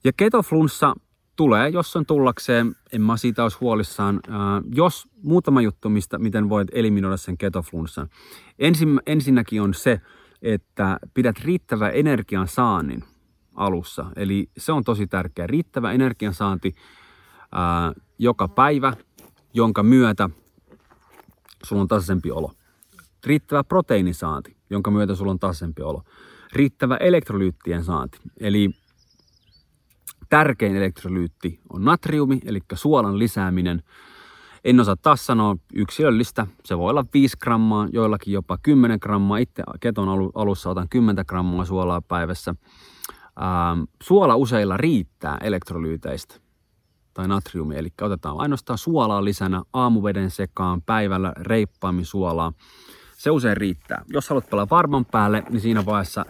[0.05, 0.95] Ja ketoflunssa
[1.39, 4.21] tulee, jos on tullakseen, en mä siitä olisi huolissaan.
[4.29, 8.09] Ää, jos muutama juttu, mistä, miten voit eliminoida sen ketoflunssan.
[8.59, 10.01] Ensin, ensinnäkin on se,
[10.43, 13.05] että pidät riittävä energian saannin
[13.55, 14.07] alussa.
[14.17, 15.47] Eli se on tosi tärkeä.
[15.47, 16.75] Riittävä energiansaanti
[17.53, 18.93] ää, joka päivä,
[19.55, 20.31] jonka myötä
[21.63, 22.53] sulla on tasaisempi olo.
[23.27, 26.03] Riittävä proteiinisaanti, jonka myötä sulla on tasaisempi olo.
[26.53, 28.19] Riittävä elektrolyyttien saanti.
[28.41, 28.71] Eli
[30.29, 33.83] tärkein elektrolyytti on natriumi, eli suolan lisääminen.
[34.65, 36.47] En osaa taas sanoa yksilöllistä.
[36.65, 39.39] Se voi olla 5 grammaa, joillakin jopa 10 grammaa.
[39.39, 42.55] Itse keton alussa otan 10 grammaa suolaa päivässä.
[43.43, 46.35] Ähm, suola useilla riittää elektrolyyteistä
[47.15, 52.53] tai natriumi, eli otetaan ainoastaan suolaa lisänä aamuveden sekaan, päivällä reippaammin suolaa.
[53.19, 54.05] Se usein riittää.
[54.09, 56.25] Jos haluat pelaa varman päälle, niin siinä vaiheessa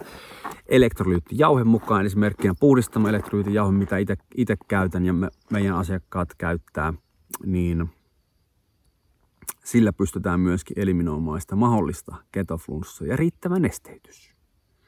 [0.65, 3.95] elektrolyyttijauhe mukaan, esimerkkinä puhdistama elektrolyyttijauhe, mitä
[4.35, 6.93] itse käytän ja me, meidän asiakkaat käyttää,
[7.45, 7.89] niin
[9.63, 14.31] sillä pystytään myöskin eliminoimaan sitä mahdollista ketoflunssaa ja riittävä nesteytys.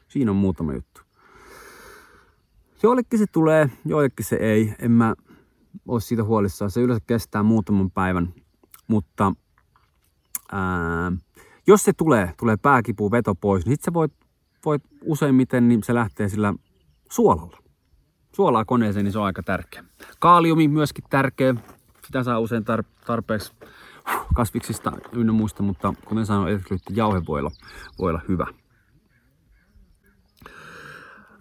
[0.07, 1.01] Siinä on muutama juttu.
[2.83, 4.75] Joillekin se tulee, joillekin se ei.
[4.79, 5.15] En mä
[5.87, 6.71] ole siitä huolissaan.
[6.71, 8.33] Se yleensä kestää muutaman päivän,
[8.87, 9.33] mutta
[10.51, 11.11] ää,
[11.67, 14.13] jos se tulee, tulee pääkipu, veto pois, niin sitten voit
[14.65, 16.53] voit useimmiten, niin se lähtee sillä
[17.11, 17.57] suolalla.
[18.35, 19.83] Suolaa koneeseen, niin se on aika tärkeä.
[20.19, 21.55] Kaaliumi myöskin tärkeä.
[22.05, 23.53] Sitä saa usein tar- tarpeeksi
[24.35, 27.51] kasviksista ynnä muista, mutta kuten sanoin, jauhe voi olla,
[27.99, 28.47] voi olla hyvä.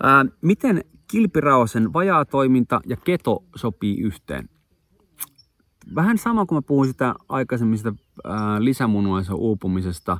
[0.02, 4.48] Ää, miten kilpirauhasen vajaa toiminta ja keto sopii yhteen?
[5.94, 7.94] Vähän sama kuin mä puhuin sitä aikaisemmista
[8.58, 10.18] lisämunuaisen uupumisesta,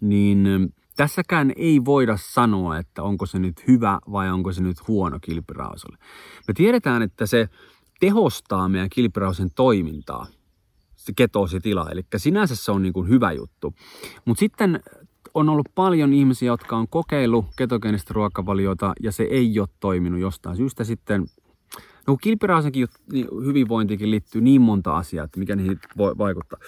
[0.00, 5.18] niin Tässäkään ei voida sanoa, että onko se nyt hyvä vai onko se nyt huono
[5.20, 5.98] kilpirauhasalle.
[6.48, 7.48] Me tiedetään, että se
[8.00, 10.26] tehostaa meidän kilpirauhasen toimintaa,
[10.96, 11.90] se ketoositila.
[11.90, 13.74] Eli sinänsä se on niin kuin hyvä juttu.
[14.24, 14.80] Mutta sitten
[15.34, 20.56] on ollut paljon ihmisiä, jotka on kokeillut ketogeenistä ruokavaliota ja se ei ole toiminut jostain
[20.56, 21.26] syystä sitten.
[22.10, 26.58] No kilpirauhasenkin niin hyvinvointikin liittyy niin monta asiaa, että mikä niihin voi vaikuttaa.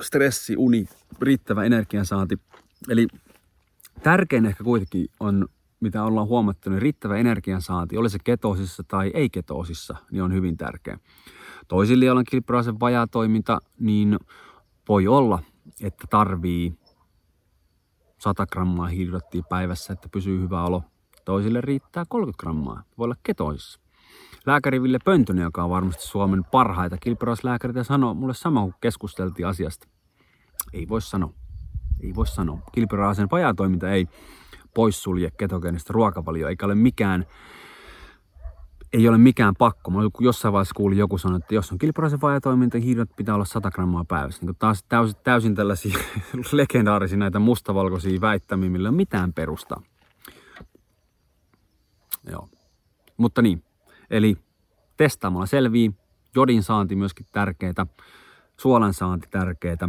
[0.00, 0.88] Stressi, uni,
[1.20, 2.38] riittävä energiansaanti.
[2.88, 3.06] Eli
[4.02, 5.48] tärkein ehkä kuitenkin on,
[5.80, 10.56] mitä ollaan huomattu, niin riittävä energiansaanti, oli se ketoosissa tai ei ketoosissa, niin on hyvin
[10.56, 10.98] tärkeä.
[11.68, 14.18] Toisille, joilla on kilpirauhasen vajatoiminta, niin
[14.88, 15.42] voi olla,
[15.80, 16.78] että tarvii
[18.18, 20.82] 100 grammaa hiilihydraattia päivässä, että pysyy hyvä olo.
[21.24, 23.80] Toisille riittää 30 grammaa, voi olla ketoisissa.
[24.46, 29.88] Lääkäri Ville Pöntönen, joka on varmasti Suomen parhaita kilpirauhaslääkäreitä, sanoi mulle sama, kun keskusteltiin asiasta.
[30.72, 31.32] Ei voi sanoa.
[32.00, 32.58] Ei voi sanoa.
[32.72, 34.06] Kilpirauhasen vajatoiminta ei
[34.74, 37.26] poissulje ketogeenistä ruokavalioa, eikä ole mikään
[38.92, 39.90] ei ole mikään pakko.
[39.90, 43.70] Mä jossain vaiheessa kuulin joku sanoa, että jos on kilpiraisen vajatoiminta, hiilet pitää olla 100
[43.70, 44.46] grammaa päivässä.
[44.46, 45.98] Niin taas täysin, täysin tällaisia
[46.52, 49.80] legendaarisia näitä mustavalkoisia väittämiä, millä on mitään perusta.
[52.30, 52.48] Joo.
[53.16, 53.64] Mutta niin,
[54.10, 54.36] eli
[54.96, 55.92] testaamalla selvii.
[56.36, 57.86] Jodin saanti myöskin tärkeää,
[58.60, 59.88] suolan saanti tärkeää,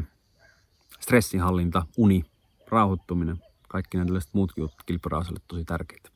[0.99, 2.23] stressinhallinta, uni,
[2.67, 3.37] rauhoittuminen,
[3.69, 6.09] kaikki nämä muutkin jutut kilpiraiselle tosi tärkeitä.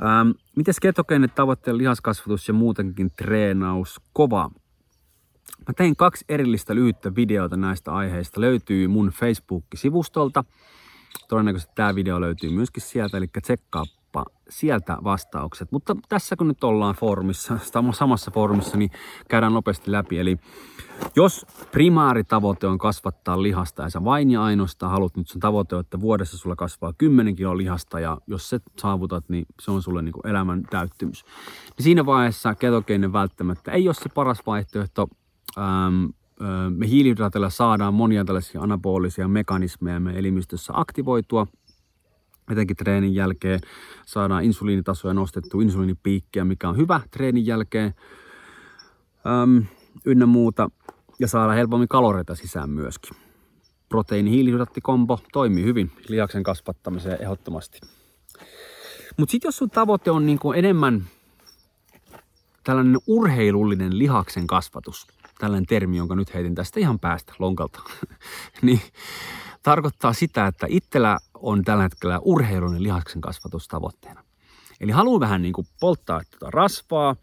[0.00, 4.50] Ähm, miten ketogeenit tavoitteet lihaskasvatus ja muutenkin treenaus kova?
[5.68, 8.40] Mä tein kaksi erillistä lyhyttä videota näistä aiheista.
[8.40, 10.44] Löytyy mun Facebook-sivustolta.
[11.28, 15.72] Todennäköisesti tämä video löytyy myöskin sieltä, eli tsekkaappa sieltä vastaukset.
[15.72, 17.58] Mutta tässä kun nyt ollaan foorumissa,
[17.92, 18.90] samassa foorumissa, niin
[19.28, 20.18] käydään nopeasti läpi.
[20.18, 20.38] Eli
[21.16, 26.00] jos primaaritavoite on kasvattaa lihasta ja sä vain ja ainoastaan haluat nyt sen tavoite, että
[26.00, 30.12] vuodessa sulla kasvaa 10 kiloa lihasta ja jos se saavutat, niin se on sulle niin
[30.12, 31.24] kuin elämän täyttymys.
[31.76, 35.08] Niin siinä vaiheessa ketogeinen välttämättä ei ole se paras vaihtoehto.
[35.58, 36.04] Ähm,
[36.70, 41.46] me hiilihydraatilla saadaan monia tällaisia anabolisia mekanismeja me elimistössä aktivoitua,
[42.50, 43.60] etenkin treenin jälkeen
[44.06, 47.94] saadaan insuliinitasoja nostettua, insuliinipiikkiä, mikä on hyvä treenin jälkeen,
[49.42, 49.64] äm,
[50.04, 50.70] ynnä muuta
[51.18, 53.16] ja saada helpommin kaloreita sisään myöskin.
[53.88, 57.80] Proteiini-hiilihydraattikombo toimii hyvin lihaksen kasvattamiseen ehdottomasti.
[59.16, 61.04] Mutta sitten jos sun tavoite on niinku enemmän
[62.64, 65.06] tällainen urheilullinen lihaksen kasvatus,
[65.42, 67.80] tällainen termi, jonka nyt heitin tästä ihan päästä lonkalta,
[68.62, 68.80] niin
[69.62, 74.24] tarkoittaa sitä, että itsellä on tällä hetkellä urheilullinen lihaksen kasvatus tavoitteena.
[74.80, 77.16] Eli haluan vähän niin kuin polttaa tätä rasvaa,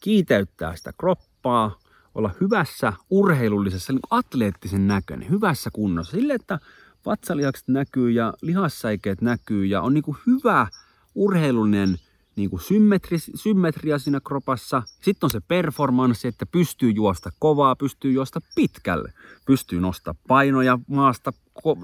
[0.00, 1.78] kiiteyttää sitä kroppaa,
[2.14, 6.16] olla hyvässä urheilullisessa, niin atleettisen näköinen, hyvässä kunnossa.
[6.16, 6.58] Sille, että
[7.06, 10.66] vatsalihakset näkyy ja lihassäikeet näkyy ja on niin kuin hyvä
[11.14, 11.98] urheilullinen
[12.36, 14.82] niin kuin symmetri, symmetria siinä kropassa.
[14.86, 19.12] Sitten on se performanssi, että pystyy juosta kovaa, pystyy juosta pitkälle.
[19.46, 21.32] Pystyy nostaa painoja maasta,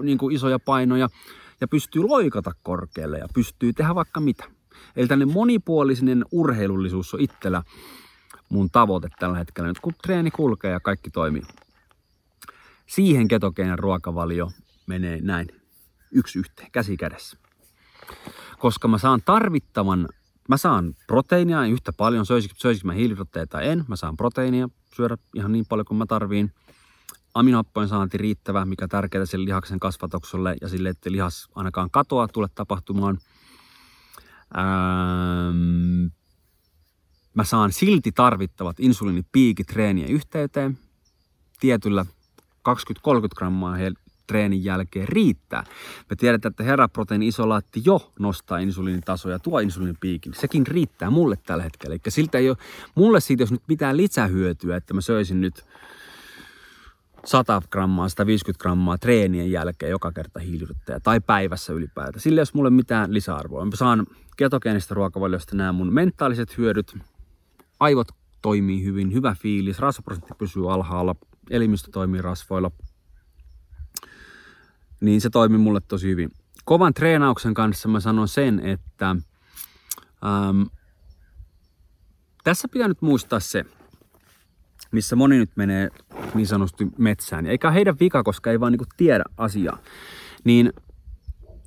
[0.03, 1.09] niin kuin isoja painoja
[1.61, 4.45] ja pystyy loikata korkealle ja pystyy tehdä vaikka mitä.
[4.97, 7.63] Eli tällainen monipuolinen urheilullisuus on itsellä
[8.49, 11.43] mun tavoite tällä hetkellä, nyt kun treeni kulkee ja kaikki toimii.
[12.87, 14.51] Siihen ketogeeninen ruokavalio
[14.87, 15.49] menee näin
[16.11, 17.37] yksi yhteen, käsi kädessä.
[18.59, 20.09] Koska mä saan tarvittavan,
[20.51, 25.17] mä saan proteiinia yhtä paljon, söisikö, söisikö mä hiilihydraatteja tai en, mä saan proteiinia syödä
[25.37, 26.53] ihan niin paljon kuin mä tarviin.
[27.35, 32.29] Aminohappojen saanti riittävä, mikä on tärkeää sille lihaksen kasvatukselle ja sille, että lihas ainakaan katoa
[32.29, 33.19] tule tapahtumaan.
[34.59, 36.07] Ähm,
[37.35, 40.79] mä saan silti tarvittavat insuliinipiikit treenien yhteyteen.
[41.61, 42.07] Tietyllä
[42.69, 42.73] 20-30
[43.37, 43.77] grammaa
[44.31, 45.65] treenin jälkeen riittää.
[46.11, 50.35] Me tiedetään, että heraproteiini-isolaatti jo nostaa insuliinitasoja, tuo insuliinipiikin.
[50.35, 51.95] Sekin riittää mulle tällä hetkellä.
[51.95, 52.57] Eli siltä ei ole,
[52.95, 55.65] mulle siitä jos nyt mitään lisähyötyä, että mä söisin nyt
[57.25, 62.21] 100 grammaa, 150 grammaa treenien jälkeen joka kerta hiilihydraatteja tai päivässä ylipäätään.
[62.21, 63.65] Sillä ei ole mulle mitään lisäarvoa.
[63.65, 66.97] Mä saan ketogeenistä ruokavaliosta nämä mun mentaaliset hyödyt,
[67.81, 68.09] aivot
[68.43, 71.17] toimii hyvin, hyvä fiilis, rasvaprosentti pysyy alhaalla,
[71.51, 72.71] elimistö toimii rasvoilla,
[75.01, 76.31] niin se toimii mulle tosi hyvin.
[76.65, 80.67] Kovan treenauksen kanssa mä sanon sen, että äm,
[82.45, 83.65] tässä pitää nyt muistaa se,
[84.93, 85.89] missä moni nyt menee
[86.35, 87.47] niin sanotusti metsään.
[87.47, 89.79] Eikä heidän vika, koska ei vaan niinku tiedä asiaa.
[90.45, 90.73] Niin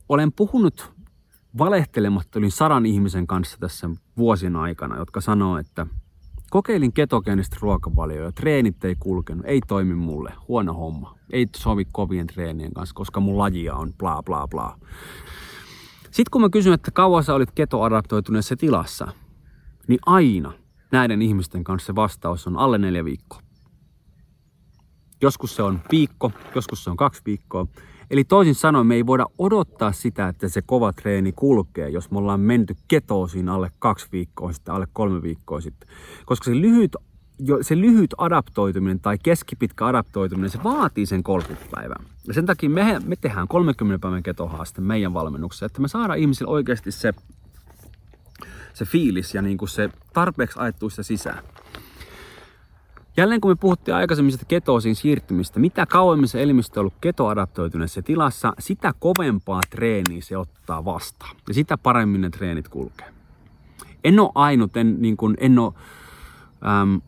[0.09, 0.93] olen puhunut
[1.57, 5.87] valehtelematta yli sadan ihmisen kanssa tässä vuosien aikana, jotka sanoo, että
[6.53, 11.17] Kokeilin ketogeenistä ruokavalioa ja treenit ei kulkenut, ei toimi mulle, huono homma.
[11.29, 14.79] Ei sovi kovien treenien kanssa, koska mun lajia on bla bla bla.
[16.03, 19.07] Sitten kun mä kysyn, että kauan sä olit ketoadaptoituneessa tilassa,
[19.87, 20.53] niin aina
[20.91, 23.41] näiden ihmisten kanssa se vastaus on alle neljä viikkoa.
[25.21, 27.67] Joskus se on viikko, joskus se on kaksi viikkoa.
[28.13, 32.17] Eli toisin sanoen me ei voida odottaa sitä, että se kova treeni kulkee, jos me
[32.17, 35.89] ollaan menty ketoosiin alle kaksi viikkoa sitten, alle kolme viikkoa sitten.
[36.25, 36.95] Koska se lyhyt,
[37.61, 42.03] se lyhyt adaptoituminen tai keskipitkä adaptoituminen, se vaatii sen 30 päivää.
[42.27, 46.51] Ja sen takia me, me tehdään 30 päivän ketohaaste meidän valmennuksessa, että me saadaan ihmisille
[46.51, 47.13] oikeasti se,
[48.73, 51.43] se fiilis ja niin kuin se tarpeeksi ajettu sitä sisään.
[53.17, 58.01] Jälleen kun me puhuttiin aikaisemmin sitä ketoosiin siirtymistä, mitä kauemmin se elimistö on ollut ketoadaptoituneessa
[58.01, 61.35] tilassa, sitä kovempaa treeniä se ottaa vastaan.
[61.47, 63.07] Ja sitä paremmin ne treenit kulkee.
[64.03, 65.73] En ole ainut, en, niin kuin, en ole,
[66.81, 67.01] äm,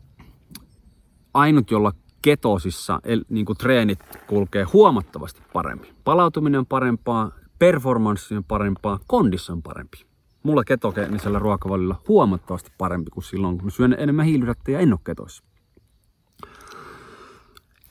[1.34, 1.92] ainut, jolla
[2.22, 5.94] ketosissa el, niin kuin treenit kulkee huomattavasti paremmin.
[6.04, 9.98] Palautuminen on parempaa, performanssi on parempaa, kondissa on parempi.
[10.42, 14.26] Mulla ketogeenisellä ruokavalilla huomattavasti parempi kuin silloin, kun syön enemmän
[14.68, 15.44] ja en ole ketoissa.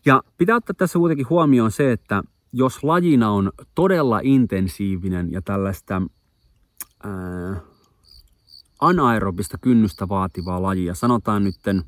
[0.06, 6.02] Ja pitää ottaa tässä kuitenkin huomioon se, että jos lajina on todella intensiivinen ja tällaista
[7.04, 7.62] ää,
[8.80, 11.84] anaerobista kynnystä vaativaa lajia, sanotaan nytten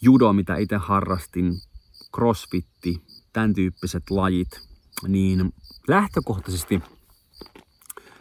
[0.00, 1.52] judo, mitä itse harrastin,
[2.14, 4.60] crossfitti, tämän tyyppiset lajit,
[5.08, 5.54] niin
[5.88, 6.82] lähtökohtaisesti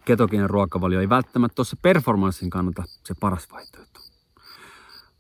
[0.06, 4.00] ketogeeninen ruokavalio ei välttämättä ole se performanssin kannalta se paras vaihtoehto.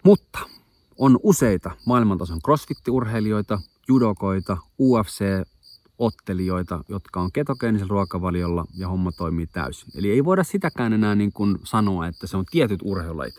[0.03, 0.39] Mutta
[0.97, 9.89] on useita maailmantason crossfit-urheilijoita, judokoita, UFC-ottelijoita, jotka on ketogeenisellä ruokavaliolla ja homma toimii täysin.
[9.95, 13.35] Eli ei voida sitäkään enää niin kuin sanoa, että se on tietyt urheilulajit.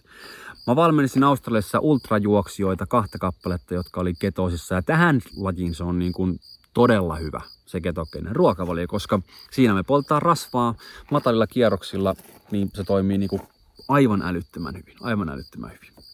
[0.67, 6.13] Mä valmensin Australiassa ultrajuoksijoita, kahta kappaletta, jotka oli ketoosissa ja tähän lajiin se on niin
[6.13, 6.41] kuin
[6.75, 10.75] todella hyvä se ketogeeninen ruokavalio, koska siinä me polttaa rasvaa
[11.11, 12.15] matalilla kierroksilla,
[12.51, 13.43] niin se toimii niin kuin
[13.89, 16.08] aivan älyttömän hyvin, aivan älyttömän hyvin.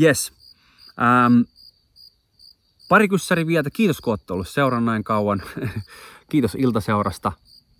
[0.00, 0.32] Yes.
[1.02, 1.40] Ähm,
[2.88, 3.70] pari kyssäri vielä.
[3.72, 5.42] Kiitos kun olette ollut seuran näin kauan.
[6.30, 7.32] Kiitos iltaseurasta.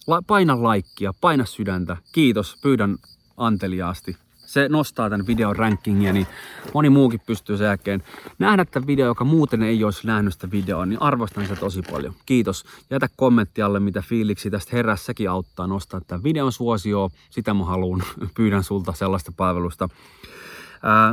[0.07, 1.97] La- paina laikkia, paina sydäntä.
[2.13, 2.97] Kiitos, pyydän
[3.37, 4.17] anteliaasti.
[4.47, 6.27] Se nostaa tämän videon rankingia, niin
[6.75, 8.03] moni muukin pystyy sen jälkeen
[8.39, 12.15] nähdä tämän video, joka muuten ei olisi nähnyt sitä videoa, niin arvostan sitä tosi paljon.
[12.27, 12.65] Kiitos.
[12.91, 17.11] Jätä kommentti alle, mitä fiiliksi tästä herässäkin auttaa nostaa tämän videon suosioon.
[17.31, 18.03] Sitä mä haluan.
[18.37, 19.89] Pyydän sulta sellaista palvelusta.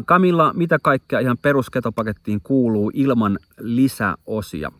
[0.06, 4.72] Kamilla, mitä kaikkea ihan perusketopakettiin kuuluu ilman lisäosia?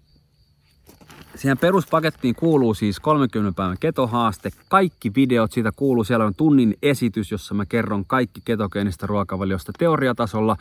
[1.36, 4.50] Siihen peruspakettiin kuuluu siis 30 päivän ketohaaste.
[4.70, 6.04] Kaikki videot siitä kuuluu.
[6.04, 10.56] Siellä on tunnin esitys, jossa mä kerron kaikki ketogeenistä ruokavaliosta teoriatasolla.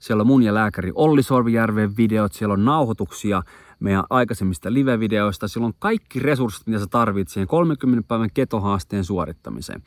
[0.00, 2.32] Siellä on mun ja lääkäri Olli Sorvijärven videot.
[2.32, 3.42] Siellä on nauhoituksia
[3.80, 5.48] meidän aikaisemmista live-videoista.
[5.48, 9.82] Siellä on kaikki resurssit, mitä sä tarvitset siihen 30 päivän ketohaasteen suorittamiseen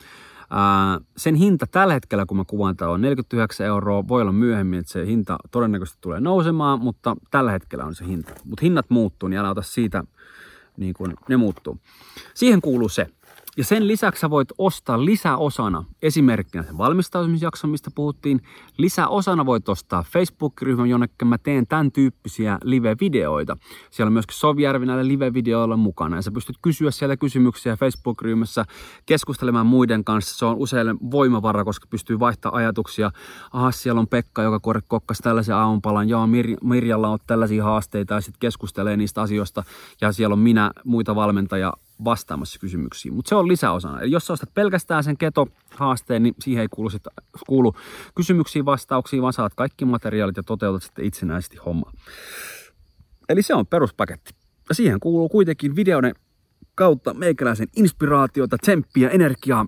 [1.16, 4.08] sen hinta tällä hetkellä, kun mä kuvaan tämä on 49 euroa.
[4.08, 8.32] Voi olla myöhemmin, että se hinta todennäköisesti tulee nousemaan, mutta tällä hetkellä on se hinta.
[8.44, 10.04] Mutta hinnat muuttuu, niin älä ota siitä,
[10.76, 11.78] niin kuin ne muuttuu.
[12.34, 13.06] Siihen kuuluu se,
[13.60, 18.40] sen lisäksi sä voit ostaa lisäosana, esimerkkinä sen valmistautumisjakson, mistä puhuttiin,
[18.78, 23.56] lisäosana voit ostaa Facebook-ryhmän, jonne mä teen tämän tyyppisiä live-videoita.
[23.90, 28.64] Siellä on myöskin Sovjärvi näillä live-videoilla mukana, ja sä pystyt kysyä siellä kysymyksiä Facebook-ryhmässä,
[29.06, 30.38] keskustelemaan muiden kanssa.
[30.38, 33.10] Se on useille voimavara, koska pystyy vaihtamaan ajatuksia.
[33.52, 38.20] Aha, siellä on Pekka, joka kokkasi tällaisen aamupalan, joo, Mir- Mirjalla on tällaisia haasteita, ja
[38.20, 39.64] sitten keskustelee niistä asioista,
[40.00, 41.72] ja siellä on minä, muita valmentajia,
[42.04, 43.14] vastaamassa kysymyksiin.
[43.14, 44.00] Mutta se on lisäosana.
[44.00, 47.02] Eli jos sä ostat pelkästään sen keto-haasteen, niin siihen ei kuulu, sit,
[47.46, 47.74] kuulu
[48.14, 51.92] kysymyksiin, vastauksiin, vaan saat kaikki materiaalit ja toteutat sitten itsenäisesti homma.
[53.28, 54.34] Eli se on peruspaketti.
[54.68, 56.14] Ja siihen kuuluu kuitenkin videoiden
[56.74, 59.66] kautta meikäläisen inspiraatiota, tsemppiä, energiaa.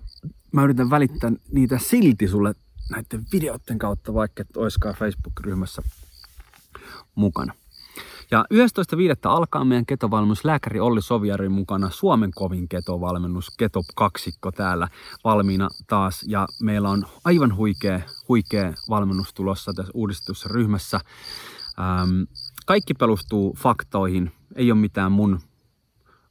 [0.51, 2.53] Mä yritän välittää niitä silti sulle
[2.91, 5.81] näiden videoiden kautta, vaikka et oiskaan Facebook-ryhmässä
[7.15, 7.53] mukana.
[8.31, 8.59] Ja 11.5.
[9.23, 14.87] alkaa meidän ketovalmennus lääkäri Olli Sovjari mukana Suomen kovin ketovalmennus, keto kaksikko täällä
[15.23, 16.25] valmiina taas.
[16.27, 17.99] Ja meillä on aivan huikea,
[18.29, 20.99] huikea valmennus tulossa tässä uudistetussa ryhmässä.
[21.79, 22.21] Ähm,
[22.65, 25.39] kaikki perustuu faktoihin, ei ole mitään mun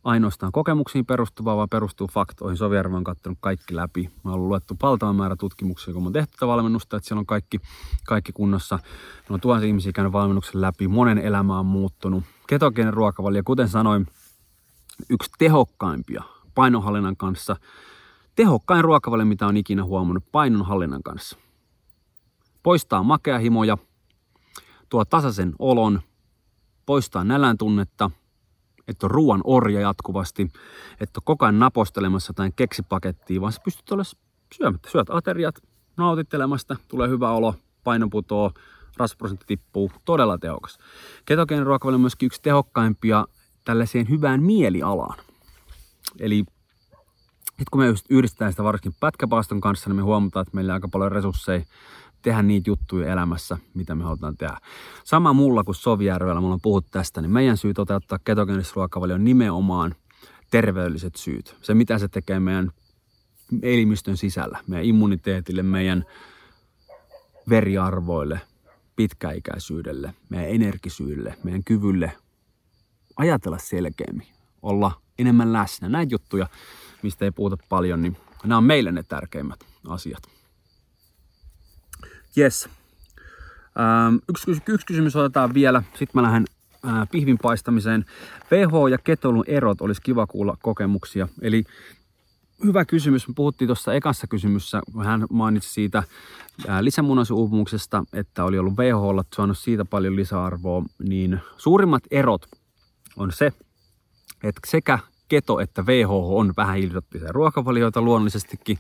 [0.05, 2.57] ainoastaan kokemuksiin perustuvaa, vaan perustuu faktoihin.
[2.57, 4.11] Sovijärvi on katsonut kaikki läpi.
[4.25, 7.61] Mä oon luettu valtavan määrä tutkimuksia, kun mä oon tehty valmennusta, että siellä on kaikki,
[8.07, 8.79] kaikki kunnossa.
[9.31, 12.25] On tuhansia ihmisiä käynyt valmennuksen läpi, monen elämä on muuttunut.
[12.47, 14.07] Ketogeeninen ruokavalio, kuten sanoin,
[15.11, 16.23] yksi tehokkaimpia
[16.55, 17.57] painonhallinnan kanssa.
[18.37, 21.37] Tehokkain ruokavalio, mitä on ikinä huomannut painonhallinnan kanssa.
[22.63, 23.79] Poistaa makeahimoja,
[24.89, 26.01] tuo tasaisen olon,
[26.87, 28.11] poistaa nälän tunnetta–
[28.89, 30.51] että on ruoan orja jatkuvasti,
[31.01, 34.21] että on koko ajan napostelemassa jotain keksipakettia, vaan sä pystyt olemaan
[34.55, 34.91] syömättä.
[34.91, 35.55] Syöt ateriat,
[35.97, 37.55] nautittelemasta, tulee hyvä olo,
[37.85, 38.53] paino putoo,
[38.97, 40.79] rasvaprosentti tippuu, todella tehokas.
[41.25, 43.27] Ketogeeninen ruokavalio on myöskin yksi tehokkaimpia
[43.65, 45.19] tällaiseen hyvään mielialaan.
[46.19, 46.45] Eli
[47.45, 50.89] sitten kun me yhdistetään sitä varsinkin pätkäpaaston kanssa, niin me huomataan, että meillä on aika
[50.89, 51.65] paljon resursseja
[52.25, 54.57] tehdä niitä juttuja elämässä, mitä me halutaan tehdä.
[55.05, 59.25] Sama mulla kuin Sovijärvellä, mulla on puhuttu tästä, niin meidän syy toteuttaa ketogeenistä ruokavalio on
[59.25, 59.95] nimenomaan
[60.51, 61.57] terveelliset syyt.
[61.63, 62.71] Se, mitä se tekee meidän
[63.63, 66.05] elimistön sisällä, meidän immuniteetille, meidän
[67.49, 68.41] veriarvoille,
[68.97, 72.13] pitkäikäisyydelle, meidän energisyydelle, meidän kyvylle
[73.17, 74.27] ajatella selkeämmin,
[74.63, 75.89] olla enemmän läsnä.
[75.89, 76.47] Näitä juttuja,
[77.03, 80.23] mistä ei puhuta paljon, niin nämä on meille ne tärkeimmät asiat.
[82.39, 82.69] Yes.
[83.79, 86.45] Ähm, yksi, yksi kysymys otetaan vielä, sitten mä lähden
[86.87, 88.05] äh, pihvin paistamiseen.
[88.51, 91.29] VH ja ketolun erot olisi kiva kuulla kokemuksia.
[91.43, 91.65] Eli
[92.65, 93.29] hyvä kysymys.
[93.29, 96.03] Me puhuttiin tuossa ekassa kysymyssä, hän mainitsi siitä
[96.81, 102.47] lisämunaisuupumuksesta, että oli ollut VHlla saanut siitä paljon lisäarvoa, niin suurimmat erot
[103.17, 103.53] on se,
[104.43, 104.99] että sekä
[105.29, 108.79] keto että VH on vähähiilihydraattisia ruokavalioita luonnollisestikin,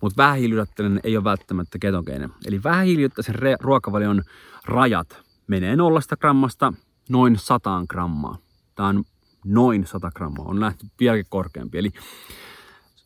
[0.00, 2.30] mutta vähähiilihydraattinen ei ole välttämättä ketogeinen.
[2.46, 4.22] Eli vähähiilihydraattisen ruokavalion
[4.64, 6.72] rajat menee nollasta grammasta
[7.08, 8.38] noin 100 grammaa.
[8.74, 9.04] Tämä on
[9.44, 11.78] noin 100 grammaa, on nähty vieläkin korkeampi.
[11.78, 11.90] Eli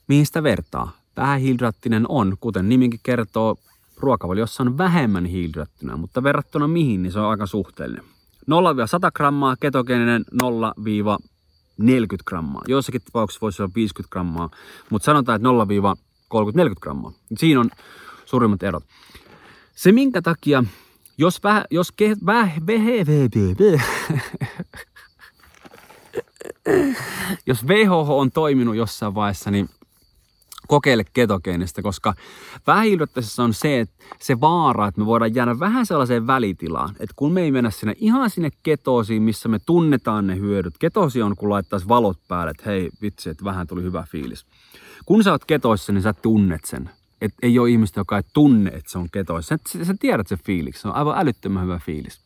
[0.09, 0.93] mihin sitä vertaa?
[1.16, 3.57] Vähähiilihydraattinen on, kuten nimikin kertoo,
[3.97, 8.05] ruokavaliossa on vähemmän hiilihydraattina, mutta verrattuna mihin, niin se on aika suhteellinen.
[8.51, 10.24] 0-100 grammaa, ketogeeninen
[11.83, 11.85] 0-40
[12.27, 12.62] grammaa.
[12.68, 14.51] Joissakin tapauksissa voisi olla 50 grammaa,
[14.91, 15.49] mutta sanotaan, että
[16.68, 17.12] 0-30-40 grammaa.
[17.37, 17.70] Siinä on
[18.24, 18.85] suurimmat erot.
[19.74, 20.64] Se minkä takia,
[21.18, 22.55] jos väh, jos ke, väh,
[27.47, 29.68] jos VHH on toiminut jossain vaiheessa, niin
[30.67, 32.14] kokeile ketogeenistä, koska
[32.67, 37.33] vähähiilyttäisessä on se, että se vaara, että me voidaan jäädä vähän sellaiseen välitilaan, että kun
[37.33, 40.79] me ei mennä sinne ihan sinne ketoosiin, missä me tunnetaan ne hyödyt.
[40.79, 44.47] Ketoosi on, kun laittaisi valot päälle, että hei vitsi, että vähän tuli hyvä fiilis.
[45.07, 46.91] Kun sä oot ketoissa, niin sä tunnet sen.
[47.21, 49.59] Et ei ole ihmistä, joka ei tunne, että se on ketoissa.
[49.69, 50.83] Sä, sä tiedät sen fiiliksi.
[50.83, 52.26] Se on aivan älyttömän hyvä fiilis.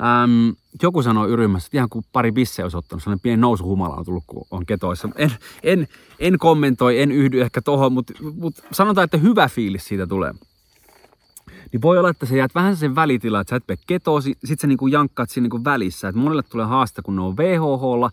[0.00, 0.48] Ähm,
[0.82, 4.24] joku sanoi yrimässä, että ihan kuin pari bisseä olisi ottanut, sellainen pieni nousuhumala on tullut,
[4.26, 5.08] kun on ketoissa.
[5.16, 5.32] En,
[5.62, 5.88] en,
[6.18, 10.32] en kommentoi, en yhdy ehkä tohon, mutta, mutta sanotaan, että hyvä fiilis siitä tulee.
[11.72, 14.60] Niin voi olla, että sä jäät vähän sen välitilaan, että sä et mene ketoosi, sit
[14.60, 16.08] sä niinku jankkaat siinä niinku välissä.
[16.08, 18.10] Että monelle tulee haaste, kun ne on VHHlla,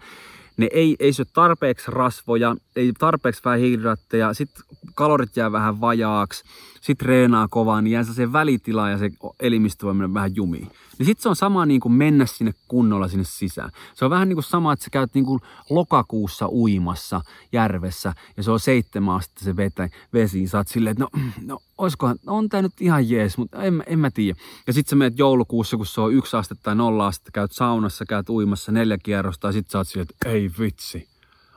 [0.58, 4.64] ne ei, ei syö tarpeeksi rasvoja, ei tarpeeksi vähän hidraatteja, sitten
[4.96, 6.44] kalorit jää vähän vajaaksi,
[6.86, 10.68] sitten reenaa kovaa, niin jää se välitila ja se elimistö voi mennä vähän jumiin.
[10.98, 13.72] Niin sitten se on sama niin kuin mennä sinne kunnolla sinne sisään.
[13.94, 17.22] Se on vähän niin kuin sama, että sä käyt niin kuin lokakuussa uimassa
[17.52, 20.48] järvessä ja se on seitsemän astetta se vetä, vesi.
[20.48, 21.10] Sä oot silleen, että no,
[21.46, 24.40] no oiskohan, no, on tää nyt ihan jees, mutta en, en mä tiedä.
[24.68, 28.06] Ja sitten sä menet joulukuussa, kun se on yksi astetta tai nolla astetta, käyt saunassa,
[28.06, 31.15] käyt uimassa neljä kierrosta ja sitten sä oot silleen, että ei vitsi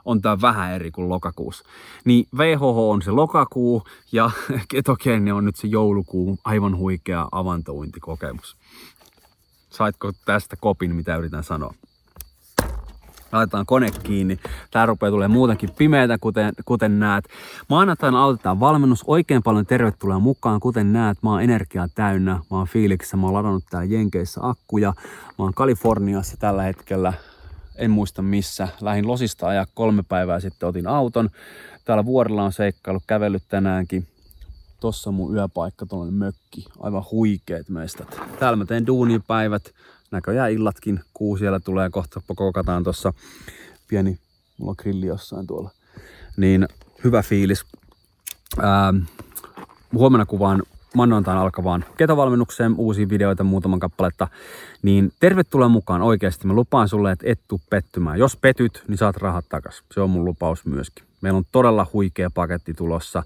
[0.08, 1.64] on tämä vähän eri kuin lokakuussa.
[2.04, 3.82] Niin VHH on se lokakuu
[4.12, 4.30] ja
[4.70, 8.56] ketogeeni on nyt se joulukuu, aivan huikea avantouintikokemus.
[9.70, 11.74] Saitko tästä kopin, mitä yritän sanoa?
[13.32, 14.38] laitetaan kone kiinni.
[14.70, 17.24] Tää rupeaa tulee muutenkin pimeätä, kuten, kuten näet.
[17.68, 19.04] Maanantaina aloitetaan valmennus.
[19.06, 21.18] Oikein paljon tervetuloa mukaan, kuten näet.
[21.22, 22.32] Mä oon energiaa täynnä.
[22.32, 23.16] Mä oon fiiliksissä.
[23.16, 24.92] Mä oon ladannut täällä Jenkeissä akkuja.
[25.38, 27.12] Mä oon Kaliforniassa tällä hetkellä
[27.78, 28.68] en muista missä.
[28.80, 31.30] Lähin Losista ajaa kolme päivää sitten, otin auton.
[31.84, 34.06] Täällä vuorilla on seikkailu, kävellyt tänäänkin.
[34.80, 36.64] Tossa on mun yöpaikka, tuollainen mökki.
[36.80, 38.20] Aivan huikeet mestat.
[38.38, 39.70] Täällä mä teen duunipäivät.
[40.10, 41.00] Näköjään illatkin.
[41.14, 42.20] Kuu siellä tulee kohta.
[42.36, 43.12] Kokataan tossa
[43.88, 44.18] pieni,
[44.58, 45.70] mulla on grilli jossain tuolla.
[46.36, 46.68] Niin
[47.04, 47.64] hyvä fiilis.
[48.62, 48.94] Ää,
[49.92, 50.62] huomenna kuvaan
[50.98, 54.28] maanantaina alkavaan ketovalmennukseen uusia videoita, muutaman kappaletta,
[54.82, 56.46] niin tervetuloa mukaan oikeasti.
[56.46, 58.18] Mä lupaan sulle, että et tuu pettymään.
[58.18, 59.82] Jos petyt, niin saat rahat takas.
[59.94, 61.04] Se on mun lupaus myöskin.
[61.20, 63.22] Meillä on todella huikea paketti tulossa.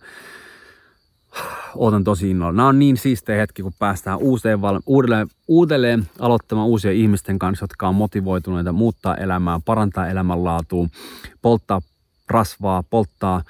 [1.77, 2.53] Ootan tosi innolla.
[2.53, 7.89] Nämä on niin siistejä hetki, kun päästään uuteen, uudelleen, uudelleen aloittamaan uusia ihmisten kanssa, jotka
[7.89, 10.87] on motivoituneita muuttaa elämää, parantaa elämänlaatua,
[11.43, 11.81] polttaa
[12.29, 13.43] rasvaa, polttaa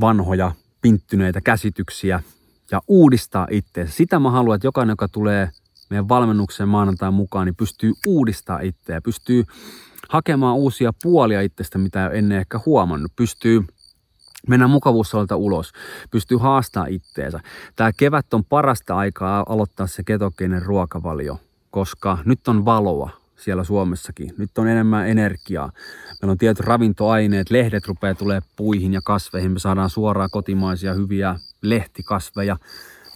[0.00, 0.52] vanhoja,
[0.82, 2.22] pinttyneitä käsityksiä,
[2.70, 3.96] ja uudistaa itseensä.
[3.96, 5.50] Sitä mä haluan, että jokainen, joka tulee
[5.90, 9.44] meidän valmennukseen maanantain mukaan, niin pystyy uudistaa itseä, pystyy
[10.08, 13.64] hakemaan uusia puolia itsestä, mitä ei ennen ehkä huomannut, pystyy
[14.48, 15.72] mennä mukavuussolta ulos,
[16.10, 17.40] pystyy haastaa itteensä.
[17.76, 21.40] Tämä kevät on parasta aikaa aloittaa se ketogeeninen ruokavalio,
[21.70, 23.10] koska nyt on valoa.
[23.36, 24.34] siellä Suomessakin.
[24.38, 25.72] Nyt on enemmän energiaa.
[26.22, 29.52] Meillä on tietyt ravintoaineet, lehdet rupeaa tulee puihin ja kasveihin.
[29.52, 32.56] Me saadaan suoraan kotimaisia hyviä lehtikasveja,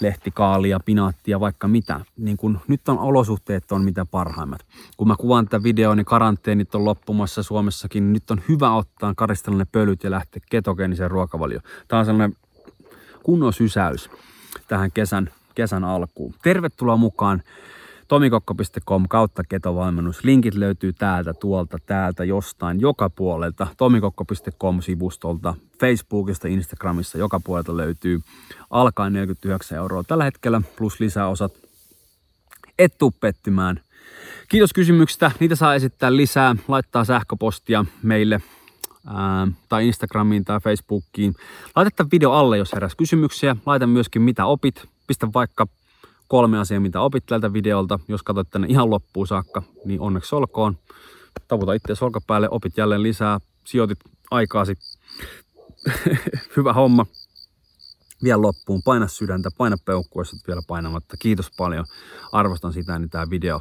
[0.00, 2.00] lehtikaalia, pinaattia, vaikka mitä.
[2.16, 4.60] Niin kun nyt on olosuhteet on mitä parhaimmat.
[4.96, 8.12] Kun mä kuvaan tätä videoa, niin karanteenit on loppumassa Suomessakin.
[8.12, 11.62] Nyt on hyvä ottaa karistella ne pölyt ja lähteä ketogeeniseen ruokavalioon.
[11.88, 12.36] Tämä on sellainen
[13.22, 14.10] kunnon sysäys
[14.68, 16.34] tähän kesän, kesän alkuun.
[16.42, 17.42] Tervetuloa mukaan
[18.10, 20.24] tomikokko.com kautta ketovalmennus.
[20.24, 23.66] Linkit löytyy täältä, tuolta, täältä, jostain, joka puolelta.
[23.76, 28.20] tomikokko.com-sivustolta, Facebookista, Instagramissa, joka puolelta löytyy.
[28.70, 31.52] Alkaen 49 euroa tällä hetkellä, plus lisäosat.
[32.78, 33.80] Et tuu pettymään.
[34.48, 35.30] Kiitos kysymyksistä.
[35.40, 36.56] Niitä saa esittää lisää.
[36.68, 38.40] Laittaa sähköpostia meille
[39.06, 41.34] ää, tai Instagramiin tai Facebookiin.
[41.76, 43.56] Laita video alle, jos heräs kysymyksiä.
[43.66, 44.84] Laita myöskin mitä opit.
[45.06, 45.66] Pistä vaikka
[46.30, 47.98] kolme asiaa, mitä opit tältä videolta.
[48.08, 50.78] Jos katsot tänne ihan loppuun saakka, niin onneksi olkoon.
[51.48, 53.98] Tavuta itse olkapäälle, opit jälleen lisää, sijoitit
[54.30, 54.74] aikaasi.
[56.56, 57.06] Hyvä homma.
[58.22, 61.16] Vielä loppuun, paina sydäntä, paina peukkua, jos vielä painamatta.
[61.16, 61.84] Kiitos paljon,
[62.32, 63.60] arvostan sitä, niin tämä video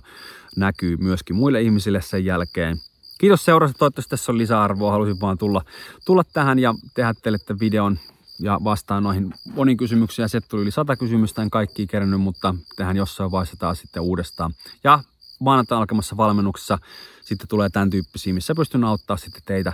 [0.55, 2.77] näkyy myöskin muille ihmisille sen jälkeen.
[3.17, 4.91] Kiitos seurasta, toivottavasti tässä on lisäarvoa.
[4.91, 5.61] Halusin vaan tulla,
[6.05, 7.99] tulla tähän ja tehdä teille tämän videon
[8.39, 10.29] ja vastaan noihin moniin kysymyksiin.
[10.29, 14.53] Se tuli yli sata kysymystä, en kaikki kerännyt, mutta tehdään jossain vaiheessa taas sitten uudestaan.
[14.83, 15.03] Ja
[15.39, 16.77] maanantai alkamassa valmennuksessa
[17.21, 19.73] sitten tulee tämän tyyppisiä, missä pystyn auttaa sitten teitä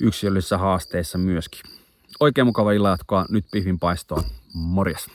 [0.00, 1.60] yksilöllisissä haasteissa myöskin.
[2.20, 4.24] Oikein mukava illan jatkoa, nyt pihvin paistoon.
[4.54, 5.06] Morjes!